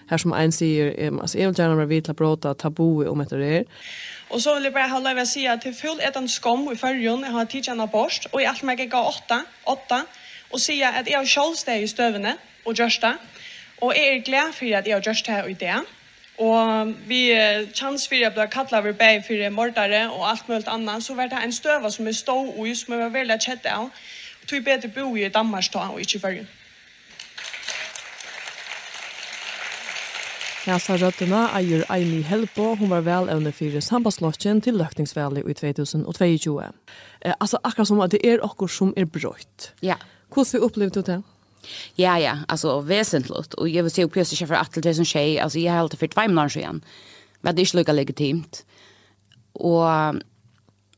Här 0.10 0.17
som 0.17 0.34
en 0.34 0.51
säger, 0.51 1.04
eh, 1.04 1.13
alltså 1.21 1.38
är 1.38 1.47
vill 1.47 1.60
gärna 1.60 1.75
vara 1.75 1.86
vid 1.86 2.10
att 2.10 2.17
tabu 2.54 3.08
om 3.08 3.25
det 3.30 3.38
där. 3.38 3.65
Och 4.30 4.41
så 4.41 4.56
vill 4.56 4.63
jag 4.63 4.73
bara 4.73 4.88
hålla 4.88 5.12
över 5.12 5.25
säga 5.25 5.58
till 5.58 5.73
full 5.73 5.99
ett 5.99 6.15
en 6.15 6.30
skam 6.30 6.71
i 6.71 6.75
förrjun, 6.75 7.21
jag 7.21 7.32
har 7.32 7.45
tidiga 7.45 7.88
borst 7.88 8.25
och 8.32 8.41
i 8.41 8.45
allt 8.45 8.63
mig 8.63 8.88
gå 8.88 8.97
åtta, 8.97 9.43
åtta 9.63 10.06
och 10.51 10.62
säga 10.62 10.89
att 10.89 11.10
jag 11.10 11.19
har 11.19 11.25
steg 11.56 11.84
i 11.84 11.88
stövne 11.88 12.38
och 12.65 12.73
görsta. 12.73 13.17
Och 13.80 13.95
är 13.95 14.17
glad 14.17 14.54
för 14.54 14.75
att 14.75 14.88
jag 14.88 14.95
har 14.95 15.10
gjort 15.10 15.25
det 15.25 15.32
här 15.32 15.43
och 15.43 15.56
det. 15.60 15.82
Og 16.38 16.91
vi 17.08 17.21
chans 17.74 18.08
for 18.08 18.19
jeg 18.19 18.34
ble 18.36 18.48
kattlet 18.52 18.82
over 18.82 18.98
bæg 19.00 19.24
for 19.28 19.50
mordere 19.56 20.02
og 20.12 20.30
alt 20.30 20.50
mulig 20.50 20.67
annet, 20.67 21.04
så 21.04 21.15
var 21.15 21.32
det 21.32 21.39
en 21.43 21.56
støve 21.56 21.91
som 21.91 22.08
er 22.08 22.12
stå 22.12 22.38
i, 22.65 22.76
som 22.76 22.93
jeg 22.93 23.02
var 23.02 23.15
veldig 23.15 23.39
kjett 23.39 23.65
av. 23.71 23.89
Og 24.41 24.50
tog 24.50 24.63
bedre 24.63 24.91
bo 24.91 25.15
i 25.15 25.30
Danmark 25.30 25.71
da, 25.74 25.88
og 25.93 26.02
ikke 26.04 26.19
før. 26.19 26.43
Hesa 30.65 30.95
røttene 30.98 31.43
eier 31.54 31.84
Aimi 31.93 32.24
Helpo, 32.26 32.71
hun 32.80 32.89
var 32.89 33.04
vel 33.06 33.28
evne 33.30 33.52
for 33.54 33.76
sambandslåsjen 33.86 34.63
til 34.65 34.80
løkningsvalget 34.82 35.45
i 35.45 35.54
2022. 35.54 36.56
Eh, 37.21 37.34
altså 37.39 37.60
akkurat 37.63 37.88
som 37.88 38.02
at 38.02 38.15
det 38.15 38.24
er 38.26 38.41
akkurat 38.41 38.74
som 38.74 38.93
er 38.98 39.06
brøyt. 39.06 39.74
Ja. 39.86 40.00
Hvordan 40.34 40.63
opplevde 40.65 41.02
du 41.02 41.12
det? 41.12 41.19
Ja, 41.95 42.19
ja, 42.19 42.38
alltså 42.47 42.80
väsentligt. 42.80 43.54
Och 43.54 43.69
jag 43.69 43.84
vill 43.84 43.91
se 43.91 44.04
upp 44.04 44.15
just 44.15 44.38
för 44.38 44.54
att 44.54 44.73
det 44.73 44.95
som 44.95 45.06
tjej, 45.06 45.39
alltså 45.39 45.60
jag 45.60 45.73
har 45.73 45.80
alltid 45.80 45.99
för 45.99 46.08
två 46.08 46.21
månader 46.21 46.49
sedan. 46.49 46.82
Men 47.41 47.56
det 47.56 47.62
är 47.62 47.63
inte 47.63 47.78
lika 47.78 47.93
legitimt. 47.93 48.65
Och 49.51 49.86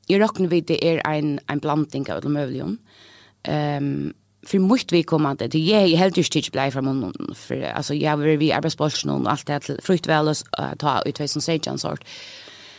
jag 0.07 0.21
räknar 0.21 0.47
vid 0.47 0.65
det 0.65 0.87
är 0.87 1.01
en, 1.07 1.39
en 1.47 1.59
blandning 1.59 2.11
av 2.11 2.21
de 2.21 2.33
möjliga. 2.33 2.65
Um, 3.47 4.13
för 4.47 4.59
mycket 4.59 4.91
vi 4.91 5.03
kommer 5.03 5.31
att 5.31 5.39
det 5.51 5.73
är 5.73 5.97
helt 5.97 6.17
just 6.17 6.35
inte 6.35 6.51
blir 6.51 6.71
från 6.71 7.35
för 7.35 7.61
alltså 7.61 7.93
jag 7.93 8.17
vill 8.17 8.37
vi 8.37 8.51
arbetsbolsen 8.51 9.09
och 9.09 9.31
allt 9.31 9.47
det 9.47 9.59
till 9.59 9.79
frukt 9.81 10.07
väl 10.07 10.27
att 10.27 10.79
ta 10.79 11.01
ut 11.01 11.19
vad 11.19 11.29
som 11.29 11.41
säger 11.41 11.69
en 11.69 11.77
sort. 11.77 12.03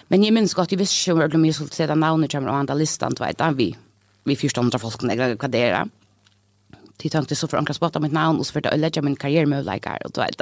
Men 0.09 0.24
jag 0.24 0.33
minns 0.33 0.55
gott 0.55 0.72
jeg 0.72 0.79
visste 0.79 1.11
ikke 1.11 1.37
om 1.37 1.44
jeg 1.44 1.55
skulle 1.55 1.74
se 1.74 1.87
den 1.87 2.01
navnet 2.01 2.33
kommer 2.33 2.48
av 2.48 2.57
andre 2.57 2.79
listan, 2.79 3.14
du 3.14 3.24
vet, 3.24 3.42
vi, 3.57 3.77
vi 4.24 4.37
fyrst 4.37 4.59
andre 4.59 4.79
folk, 4.79 5.03
jeg 5.03 5.18
kan 5.18 5.37
kvadrere 5.38 5.88
till 6.98 7.11
tänkte 7.11 7.37
så 7.37 7.48
för 7.48 7.56
ankra 7.56 7.74
spotta 7.74 8.00
mitt 8.00 8.12
namn 8.12 8.38
och 8.38 8.46
så 8.46 8.52
för 8.52 8.66
att 8.66 8.78
lägga 8.78 9.02
min 9.02 9.16
karriär 9.16 9.46
med 9.46 9.64
like 9.64 9.98
och 10.04 10.11
då 10.11 10.20
vet 10.20 10.40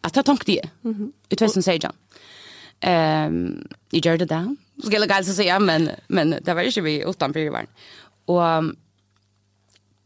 Att 0.00 0.16
jag 0.16 0.24
tänkte 0.24 0.52
det. 0.52 0.68
Mhm. 0.80 1.12
Utväsen 1.28 1.62
säger 1.62 1.80
jag. 1.82 1.92
Ehm, 2.80 3.68
i 3.90 4.00
gjorde 4.04 4.24
det. 4.24 4.56
Ska 4.84 4.98
jag 4.98 5.12
alltså 5.12 5.32
säga 5.32 5.58
men 5.58 5.90
men 6.08 6.30
det 6.42 6.54
var 6.54 6.62
ju 6.62 6.80
vi 6.80 7.04
utan 7.06 7.32
var. 7.32 7.66
Och 8.24 8.74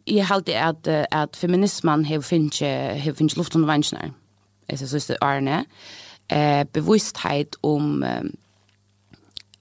jag 0.04 0.24
hade 0.24 0.62
att 0.62 0.88
att 1.10 1.36
feminismen 1.36 2.04
har 2.04 2.20
finche 2.20 3.00
har 3.04 3.12
finns 3.12 3.36
luft 3.36 3.54
under 3.54 3.66
vänner. 3.66 4.12
Alltså 4.68 4.86
så 4.86 4.96
är 4.96 5.08
det 5.08 5.18
Arne. 5.20 5.64
Eh 6.28 6.66
bevissthet 6.72 7.54
om 7.60 8.04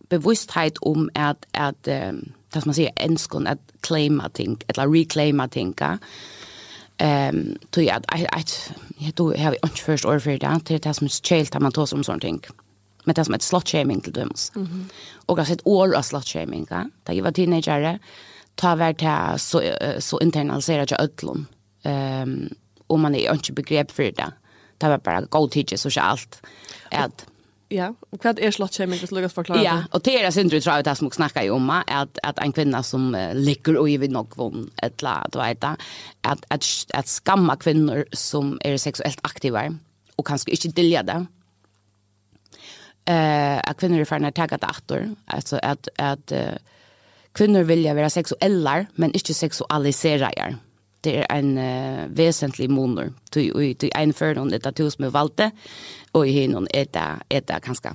bevissthet 0.09 0.77
om 0.77 1.09
att 1.13 1.45
att 1.51 1.87
um, 1.87 2.31
det 2.55 2.61
som 2.61 2.69
man 2.69 2.75
säger 2.75 2.91
enskon 2.95 3.47
att 3.47 3.59
claima 3.81 4.29
ting 4.29 4.57
eller 4.67 4.87
reclaima 4.87 5.47
ting 5.47 5.75
ehm 6.97 7.57
tror 7.69 7.85
jag 7.85 8.03
att 8.31 8.71
jag 8.97 9.13
då 9.13 9.35
har 9.37 9.51
vi 9.51 9.57
inte 9.63 9.81
först 9.81 10.05
år 10.05 10.19
för 10.19 10.31
det 10.31 10.59
det 10.67 10.83
det 10.83 10.93
som 10.93 11.09
skilt 11.09 11.55
att 11.55 11.61
man 11.61 11.71
tar 11.71 11.85
som 11.85 12.03
sånt 12.03 12.21
ting. 12.21 12.41
Men 13.03 13.15
det 13.15 13.25
som 13.25 13.33
ett 13.33 13.41
slot 13.41 13.69
shaming 13.69 14.01
till 14.01 14.13
döms 14.13 14.51
mm 14.55 14.67
-hmm. 14.67 14.85
och 15.25 15.39
alltså 15.39 15.53
sett 15.53 15.67
år 15.67 15.95
av 15.95 16.01
slot 16.01 16.27
shaming 16.27 16.67
ja. 16.69 16.89
Där 17.03 17.13
jag 17.13 17.23
var 17.23 17.31
teenager 17.31 17.99
ta 18.55 18.75
vart 18.75 19.01
här 19.01 19.37
så 19.37 19.61
så 19.99 20.19
internaliserat 20.19 20.91
jag 20.91 20.99
öllon 20.99 21.45
ehm 21.83 22.49
om 22.87 23.01
man 23.01 23.15
är 23.15 23.33
inte 23.33 23.53
begrepp 23.53 23.91
för 23.91 24.03
det. 24.03 24.31
Det 24.77 24.87
var 24.87 24.97
bara 24.97 25.21
go 25.21 25.47
teacher 25.47 25.77
socialt 25.77 26.41
att 26.91 27.25
Ja, 27.75 27.93
och 28.09 28.25
vad 28.25 28.39
är 28.39 28.51
slottsheming 28.51 28.99
det 28.99 29.11
lukas 29.11 29.33
förklara. 29.33 29.63
Ja, 29.63 29.83
och 29.91 30.01
det 30.03 30.23
är 30.23 30.31
synd 30.31 30.51
du 30.51 30.61
tror 30.61 30.73
att 30.73 30.85
det 30.85 30.95
som 30.95 31.11
snackar 31.11 31.43
ju 31.43 31.49
om 31.49 31.69
att 31.69 32.19
att 32.23 32.39
en 32.39 32.51
kvinna 32.51 32.83
som 32.83 33.15
uh, 33.15 33.35
ligger 33.35 33.77
och 33.77 33.89
i 33.89 33.97
vid 33.97 34.11
nog 34.11 34.37
von 34.37 34.71
ett 34.83 35.01
la 35.01 35.27
du 35.31 35.39
vet 35.39 35.63
att 35.63 35.79
att 36.47 36.65
att 36.93 37.07
skamma 37.07 37.55
kvinnor 37.55 38.05
som 38.11 38.59
är 38.61 38.77
sexuellt 38.77 39.19
aktiva 39.21 39.77
och 40.15 40.27
kanske 40.27 40.51
inte 40.51 40.67
delja 40.67 41.03
det. 41.03 41.25
Eh, 43.13 43.69
att 43.69 43.77
kvinnor 43.77 43.99
är 43.99 44.05
förna 44.05 44.31
tagat 44.31 44.63
åter, 44.63 45.15
alltså 45.25 45.59
att 45.63 45.87
att 45.97 46.31
uh, 46.31 46.55
kvinnor 47.31 47.63
vill 47.63 47.93
vara 47.93 48.09
sexuella 48.09 48.85
men 48.95 49.13
inte 49.13 49.33
sexualiserade 49.33 50.55
det 51.05 51.15
er 51.21 51.27
en 51.31 51.55
uh, 51.57 52.05
vesentlig 52.17 52.69
måneder. 52.73 53.13
Du, 53.31 53.41
du 53.45 53.87
er 53.87 54.01
en 54.01 54.15
før 54.15 54.35
noen 54.39 54.53
etter 54.57 54.75
to 54.75 54.89
som 54.91 55.07
er 55.07 55.15
valgte, 55.15 55.51
og 56.15 56.27
i 56.27 56.47
noen 56.51 56.67
etter, 56.73 57.21
etter 57.29 57.63
kanskje, 57.63 57.93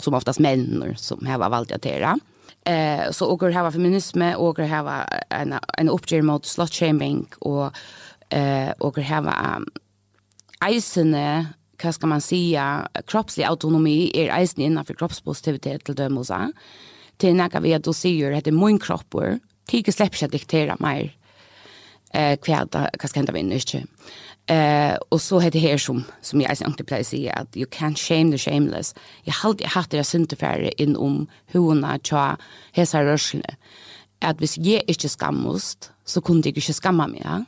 som 0.00 0.16
oftast 0.16 0.42
mennene 0.42 0.94
som 1.00 1.22
har 1.26 1.42
valgt 1.42 1.74
å 1.74 1.80
tere. 1.82 2.16
Eh, 2.66 3.10
så 3.10 3.26
åker 3.26 3.50
har 3.50 3.70
feminisme, 3.70 4.36
åker 4.36 4.68
har 4.70 4.90
en, 5.34 5.56
en 5.78 5.90
oppgjør 5.90 6.22
mot 6.26 6.46
slutshaming, 6.46 7.24
og 7.40 7.74
eh, 8.30 8.70
åker 8.78 9.02
har 9.08 9.26
um, 9.32 9.66
eisene, 10.62 11.54
hva 11.82 11.90
skal 11.90 12.12
man 12.12 12.22
si, 12.22 12.52
kroppslig 13.10 13.48
autonomi 13.48 14.12
er 14.14 14.30
eisene 14.36 14.68
innenfor 14.68 15.00
kroppspositivitet 15.00 15.88
til 15.88 15.98
dømmelser. 15.98 16.52
Til 17.18 17.34
nekka 17.38 17.62
vi 17.64 17.74
at 17.74 17.82
du 17.82 17.90
sier 17.96 18.36
at 18.36 18.46
det 18.46 18.54
er 18.54 18.60
min 18.60 18.78
kropp, 18.82 19.18
og 19.18 19.42
slipper 19.66 20.20
seg 20.20 20.30
diktera 20.30 20.78
mer 20.82 21.10
eh 22.12 22.36
kväda 22.36 22.90
vad 23.00 23.10
ska 23.10 23.18
hända 23.18 23.32
vinner 23.32 23.56
inte. 23.56 23.86
Eh 24.46 24.94
och 25.08 25.22
så 25.22 25.40
heter 25.40 25.60
det 25.60 25.68
här 25.68 25.78
som 25.78 26.04
som 26.22 26.40
jag 26.40 26.56
inte 26.66 26.84
plejer 26.84 27.04
säga 27.04 27.32
att 27.32 27.56
you 27.56 27.66
can't 27.66 27.96
shame 27.96 28.32
the 28.32 28.38
shameless. 28.38 28.94
Jag 29.22 29.32
har 29.32 29.50
alltid 29.50 29.66
haft 29.66 29.90
det 29.90 30.04
synte 30.04 30.36
för 30.36 30.80
in 30.80 30.96
om 30.96 31.26
hur 31.46 31.60
hon 31.60 31.84
har 31.84 31.98
tja 31.98 32.36
hesa 32.72 33.04
rörsle. 33.04 33.56
Att 34.20 34.40
hvis 34.40 34.58
jag 34.58 34.82
inte 34.86 35.08
skammost 35.08 35.90
så 36.04 36.20
kunde 36.20 36.48
jag 36.48 36.56
inte 36.56 36.72
skamma 36.72 37.06
mig. 37.06 37.22
Ja? 37.24 37.44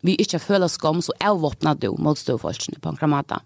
Vi 0.00 0.14
inte 0.14 0.38
føler 0.38 0.68
skam 0.68 1.02
så 1.02 1.12
avvåpna 1.20 1.74
du 1.74 1.90
mot 1.90 2.18
stövfolkene 2.18 2.78
på 2.80 2.88
en 2.88 2.96
kramata. 2.96 3.40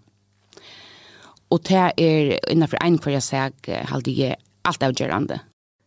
Och 1.49 1.61
det 1.63 1.93
är 1.97 2.51
innanför 2.51 2.77
en 2.83 2.97
kvar 2.97 3.13
jag 3.13 3.23
säger 3.23 3.47
att 3.47 3.91
alltid 3.91 4.35
allt 4.61 4.83
avgörande 4.83 5.39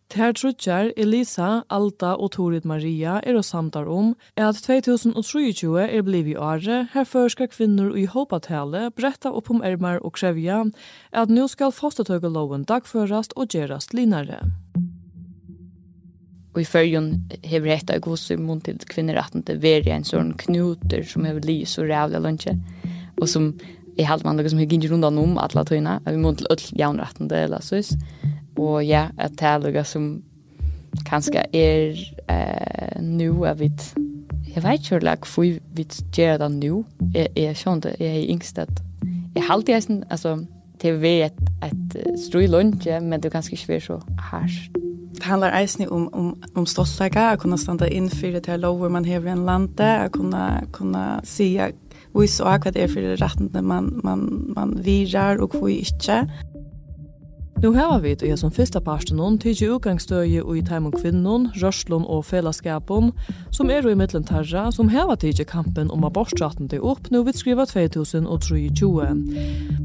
Ter 0.07 0.33
trutjar 0.39 0.93
Elisa, 0.95 1.65
Alta 1.67 2.13
og 2.15 2.31
Torit 2.37 2.65
Maria 2.69 3.17
er 3.27 3.35
og 3.35 3.45
samtar 3.45 3.89
om 3.91 4.13
at 4.39 4.61
2023 4.63 5.83
er 5.83 6.05
blivi 6.07 6.37
året 6.39 6.93
her 6.93 7.09
førska 7.11 7.49
kvinner 7.51 7.91
i 7.99 8.05
håpatale 8.07 8.85
bretta 8.95 9.33
opp 9.35 9.51
om 9.51 9.65
ermar 9.67 9.99
og 10.07 10.15
krevja 10.15 10.61
at 11.11 11.33
nu 11.33 11.49
skal 11.51 11.75
fostertøygeloven 11.75 12.69
dagførast 12.71 13.35
og 13.35 13.51
gjerast 13.51 13.97
linare. 13.99 14.45
Og 16.55 16.63
i 16.63 16.69
fyrjun 16.71 17.11
hever 17.43 17.75
hetta 17.75 17.99
i 17.99 18.05
gos 18.07 18.29
immun 18.31 18.63
til 18.63 18.79
kvinner 18.87 19.19
at 19.21 19.35
det 19.51 19.59
veri 19.65 19.91
en 19.91 20.07
sånn 20.07 20.37
knuter 20.39 21.03
som 21.03 21.27
hever 21.27 21.43
li 21.51 21.65
så 21.67 21.83
rævlig 21.83 22.23
lunge 22.23 22.55
og 23.17 23.27
som 23.29 23.51
i 23.97 24.05
halvmann 24.07 24.39
som 24.49 24.61
hegg 24.61 24.75
rundan 24.91 25.19
om 25.19 25.39
atla 25.41 25.65
tøyna, 25.65 25.99
vi 26.05 26.19
må 26.21 26.35
til 26.37 26.47
öll 26.53 26.65
jaunrattende 26.79 27.43
eller 27.49 27.65
så 27.65 27.81
og 28.57 28.81
ja, 28.87 29.09
at 29.19 29.37
det 29.41 29.49
er 29.51 29.63
noe 29.65 29.85
som 29.85 30.09
kanskje 31.07 31.45
er 31.53 31.97
eh, 32.33 33.01
nå, 33.03 33.31
av 33.45 33.63
et 33.63 33.93
Jeg 34.47 34.63
vet 34.65 34.81
ikke 34.81 34.99
hvordan 35.03 35.27
vi 35.37 35.51
vil 35.77 35.97
gjøre 36.17 36.39
det 36.41 36.51
nå. 36.55 36.85
Jeg, 37.13 37.29
jeg 37.37 37.57
skjønner 37.61 37.91
det, 37.91 37.97
jeg 38.01 38.23
er 38.23 38.31
yngst 38.33 38.59
at 38.63 38.83
jeg 39.37 39.45
har 39.45 39.59
alltid 39.59 39.85
sånn, 39.85 39.99
altså, 40.09 40.31
det 40.81 40.91
er 40.91 41.01
ved 41.03 41.41
et, 41.67 41.97
stru 42.17 42.41
i 42.41 42.49
lunge, 42.49 43.01
men 43.05 43.21
det 43.21 43.29
er 43.29 43.35
ganske 43.35 43.53
ikke 43.53 43.81
så 43.85 43.99
hardt. 44.31 44.79
Det 45.17 45.25
handlar 45.25 45.53
eisen 45.57 45.85
om, 45.93 46.07
om, 46.13 46.31
om 46.57 46.67
stoltlega, 46.69 47.35
å 47.35 47.41
kunne 47.41 47.59
standa 47.61 47.89
inn 47.89 48.09
for 48.13 48.33
det 48.33 48.49
her 48.49 48.61
lover 48.61 48.93
man 48.93 49.05
hever 49.05 49.29
i 49.29 49.35
en 49.35 49.45
lande, 49.49 49.91
å 50.05 50.09
kunne, 50.13 50.43
kunne 50.77 51.05
sige, 51.29 51.71
vise 52.17 52.45
og 52.45 52.65
hva 52.65 52.73
det 52.73 52.85
er 52.85 52.93
for 52.93 53.17
rettene 53.21 53.63
man, 53.65 53.91
man, 54.05 54.27
man 54.57 54.77
virar 54.85 55.41
og 55.45 55.57
hva 55.57 55.73
ikke. 55.73 56.23
Nu 57.63 57.73
hava 57.73 57.99
vi 57.99 58.17
i 58.23 58.37
som 58.37 58.51
första 58.51 58.81
parsten 58.81 59.19
hon 59.19 59.39
tidsi 59.39 59.65
utgangsstøye 59.65 60.43
og 60.45 60.59
i 60.59 60.63
teim 60.63 60.87
og 60.87 60.99
kvinnon, 61.01 61.47
rørslun 61.57 62.05
og 62.05 62.25
fellesskapun, 62.29 63.13
som 63.51 63.71
er 63.73 63.87
i 63.89 63.95
mittlen 63.97 64.25
terra, 64.29 64.67
som 64.73 64.91
hava 64.93 65.15
tidsi 65.17 65.45
kampen 65.49 65.91
om 65.91 66.05
abortraten 66.05 66.69
til 66.69 66.83
opp, 66.85 67.09
nu 67.11 67.23
vidt 67.25 67.39
skriva 67.41 67.65
2023. 67.65 69.07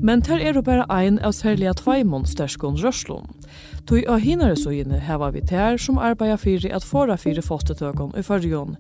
Men 0.03 0.21
ter 0.21 0.43
er 0.43 0.53
jo 0.53 0.61
bare 0.61 0.83
en 1.05 1.19
av 1.19 1.31
særliga 1.31 1.71
tveimon 1.73 2.25
sterskon 2.27 2.75
rørslun. 2.75 3.31
Tui 3.87 4.03
av 4.05 4.19
hinare 4.19 4.73
inne 4.73 4.99
hava 4.99 5.31
vi 5.31 5.41
ter 5.41 5.77
som 5.77 5.97
arbeida 5.97 6.35
fyri 6.35 6.71
at 6.71 6.83
fora 6.83 7.15
fyri 7.15 7.41
fostetøkon 7.41 8.11
i 8.17 8.21
fyrrjon. 8.21 8.75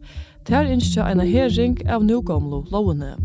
Ter 0.45 0.67
innskja 0.67 1.07
eina 1.07 1.23
hering 1.23 1.79
av 1.87 2.03
nugamlo 2.03 2.65
lovene. 2.71 3.15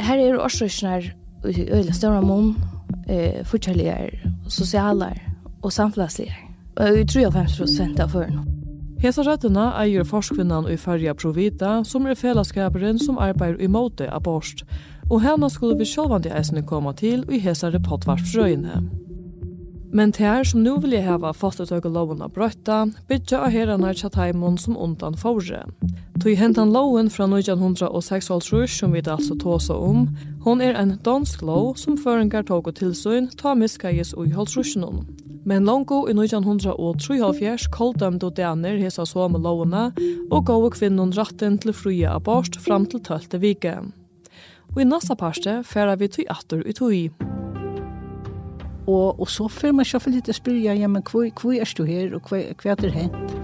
Her 0.00 0.18
er 0.18 0.42
årsøknar 0.42 1.12
i 1.46 1.70
øyla 1.70 1.92
større 1.94 2.22
mån, 2.22 2.56
eh, 3.08 3.44
fortjelligere, 3.44 4.32
sosialere 4.48 5.20
og 5.62 5.72
samfunnsligere. 5.72 6.44
Og 6.76 6.96
jeg 6.96 7.08
tror 7.08 7.20
jeg 7.20 7.32
50 7.32 8.00
av 8.00 8.08
føren. 8.08 8.44
Hesa 8.98 9.22
rættina 9.22 9.68
eier 9.78 10.04
forskvinnan 10.04 10.66
i 10.70 10.76
færja 10.76 11.14
Provita, 11.14 11.84
som 11.84 12.06
er 12.06 12.18
fellesskaperen 12.18 12.98
som 12.98 13.18
arbeider 13.18 13.62
i 13.62 13.66
måte 13.66 14.10
Abort. 14.10 14.24
borst. 14.24 14.64
Og 15.10 15.22
henne 15.22 15.50
skulle 15.50 15.78
vi 15.78 15.84
sjåvandi 15.84 16.28
eisene 16.28 16.62
komme 16.66 16.92
til 16.92 17.24
i 17.32 17.38
hesa 17.38 17.70
repotvarsfrøyene. 17.70 18.82
Men 19.92 20.12
tær 20.12 20.44
som 20.44 20.60
nu 20.62 20.76
vilja 20.82 21.00
hava 21.06 21.32
loven 21.84 22.22
av 22.22 22.32
brøtta, 22.32 22.90
bytja 23.08 23.38
av 23.40 23.50
herrarna 23.50 23.94
tja 23.94 24.10
som 24.58 24.76
undan 24.76 25.16
fore. 25.16 25.64
Tui 26.20 26.34
hentan 26.34 26.72
loven 26.72 27.08
fra 27.08 27.24
1906 27.24 28.28
som 28.78 28.92
vi 28.92 29.00
altså 29.00 29.34
tåsa 29.38 29.74
om, 29.74 30.08
hon 30.44 30.60
er 30.60 30.74
en 30.74 30.98
dansk 31.02 31.42
lov 31.42 31.76
som 31.76 31.96
føringar 31.96 32.42
tog 32.42 32.66
og 32.66 32.74
tilsyn 32.74 33.28
ta 33.36 33.54
miskajis 33.54 34.14
ui 34.14 34.28
halsrusjonon. 34.30 35.06
Men 35.44 35.64
longo 35.64 36.08
i 36.08 36.12
1973 36.12 37.68
koldømdo 37.72 38.28
daner 38.30 38.76
hesa 38.76 39.06
som 39.06 39.32
lovene 39.32 39.92
og 40.30 40.44
gav 40.44 40.68
kvinnon 40.74 41.14
ratten 41.16 41.56
til 41.58 41.72
frie 41.72 42.10
abort 42.10 42.58
fram 42.60 42.84
til 42.84 43.00
12. 43.00 43.40
vike. 43.40 43.78
Og 44.74 44.82
i 44.82 44.84
nasa 44.84 45.14
parste 45.14 45.62
færa 45.64 45.96
vi 45.96 46.08
tui 46.08 46.26
atur 46.28 46.66
i 46.66 46.72
tui. 46.76 47.08
Og, 48.88 49.20
og 49.20 49.28
så 49.28 49.48
får 49.52 49.74
man 49.76 49.84
selvfølgelig 49.84 50.22
litt 50.22 50.30
å 50.32 50.36
spørre, 50.38 50.74
ja, 50.80 50.88
men 50.88 51.04
hvor, 51.04 51.26
hvor 51.36 51.52
er 51.52 51.72
du 51.76 51.84
her, 51.84 52.14
og 52.16 52.30
hva, 52.30 52.40
hva 52.56 52.72
er 52.72 52.80
det 52.80 52.92
hent? 52.94 53.34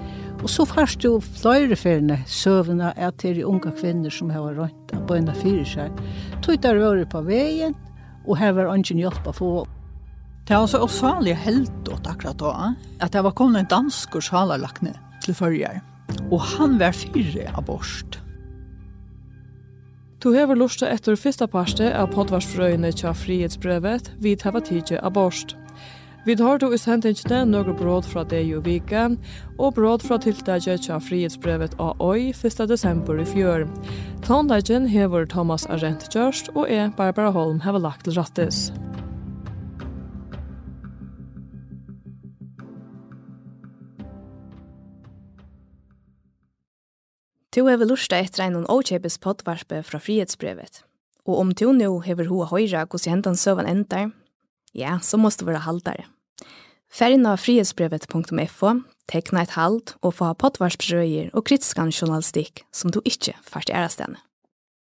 Og 0.41 0.51
så 0.53 0.65
først 0.69 1.05
du 1.05 1.21
flere 1.41 1.77
ferdene 1.77 2.19
søvende 2.29 2.91
at 3.01 3.21
det 3.23 3.35
er 3.35 3.47
unge 3.49 3.73
kvinner 3.79 4.13
som 4.13 4.33
har 4.33 4.57
rønt 4.57 4.95
på 5.09 5.17
en 5.17 5.31
av 5.33 5.39
fire 5.41 5.65
seg. 5.69 6.03
Tog 6.45 6.61
der 6.65 6.81
røret 6.81 7.13
på 7.13 7.23
veien, 7.25 7.77
og 8.25 8.39
her 8.41 8.57
var 8.57 8.73
ingen 8.73 9.05
hjelp 9.05 9.29
å 9.29 9.37
få. 9.37 9.53
Det 10.49 10.57
var 10.57 10.69
så 10.69 10.83
osalig 10.85 11.37
helt 11.45 11.89
åt 11.93 12.09
akkurat 12.09 12.41
da, 12.41 12.73
at 13.05 13.13
det 13.13 13.25
var 13.25 13.37
kommet 13.37 13.65
en 13.65 13.73
dansk 13.73 14.17
og 14.21 14.25
sjalerlakne 14.25 14.93
til 15.25 15.37
førjer. 15.37 15.81
Og 16.31 16.41
han 16.57 16.77
var 16.81 16.97
fire 16.97 17.49
abort. 17.57 18.24
Du 20.25 20.31
hever 20.33 20.57
lusta 20.57 20.89
etter 20.89 21.19
fyrsta 21.21 21.45
parste 21.53 21.91
av 21.93 22.07
podvarsfrøyene 22.15 22.89
tja 22.97 23.11
frihetsbrevet 23.13 24.07
vid 24.25 24.41
hava 24.47 24.63
tidje 24.65 24.97
abort. 25.05 25.53
Vi 26.25 26.33
tar 26.41 26.63
du 26.63 26.71
i 26.73 26.79
sendingene 26.81 27.43
noen 27.51 27.77
bråd 27.77 28.09
fra 28.09 28.23
deg 28.31 28.55
og 28.57 28.65
vika, 28.65 29.03
og 29.59 29.77
bråd 29.77 30.07
fra 30.07 30.17
tiltaket 30.25 30.87
tja 30.89 30.97
frihetsbrevet 30.97 31.77
av 31.77 32.01
oi 32.01 32.31
1. 32.33 32.65
desember 32.73 33.21
i 33.21 33.29
fjør. 33.35 33.69
Tondagen 34.25 34.89
hever 34.89 35.29
Thomas 35.29 35.69
Arendt 35.69 36.09
Kjørst, 36.09 36.55
og 36.57 36.73
jeg, 36.73 36.97
Barbara 36.97 37.37
Holm, 37.37 37.61
hever 37.61 37.85
lagt 37.85 38.09
til 38.09 38.17
rattes. 38.17 38.71
Musikk 38.73 38.94
Tu 47.55 47.63
hever 47.63 47.87
lusta 47.87 48.19
etter 48.19 48.49
en 48.49 48.65
åkjepes 48.67 49.21
poddvarpe 49.23 49.85
fra 49.87 49.99
frihetsbrevet. 50.03 50.81
Og 51.23 51.37
om 51.39 51.53
tu 51.55 51.69
nu 51.71 52.01
hever 52.03 52.27
hoa 52.27 52.49
høyra 52.51 52.81
hos 52.91 53.07
hentan 53.07 53.39
søvan 53.39 53.69
endar, 53.71 54.09
ja, 54.75 54.97
så 54.99 55.21
måste 55.23 55.45
du 55.45 55.53
være 55.53 55.63
haldare. 55.63 56.09
Færgen 56.91 57.29
av 57.31 57.39
frihetsbrevet.fo, 57.45 58.73
tekna 59.07 59.45
et 59.47 59.55
halt 59.55 59.95
og 60.03 60.17
få 60.19 60.33
poddvarpsrøyer 60.43 61.31
og 61.31 61.47
kritiskan 61.47 61.95
journalistikk 61.95 62.65
som 62.75 62.91
du 62.91 62.99
ikke 63.07 63.37
fart 63.47 63.71
i 63.71 63.77
ærastene. 63.79 64.19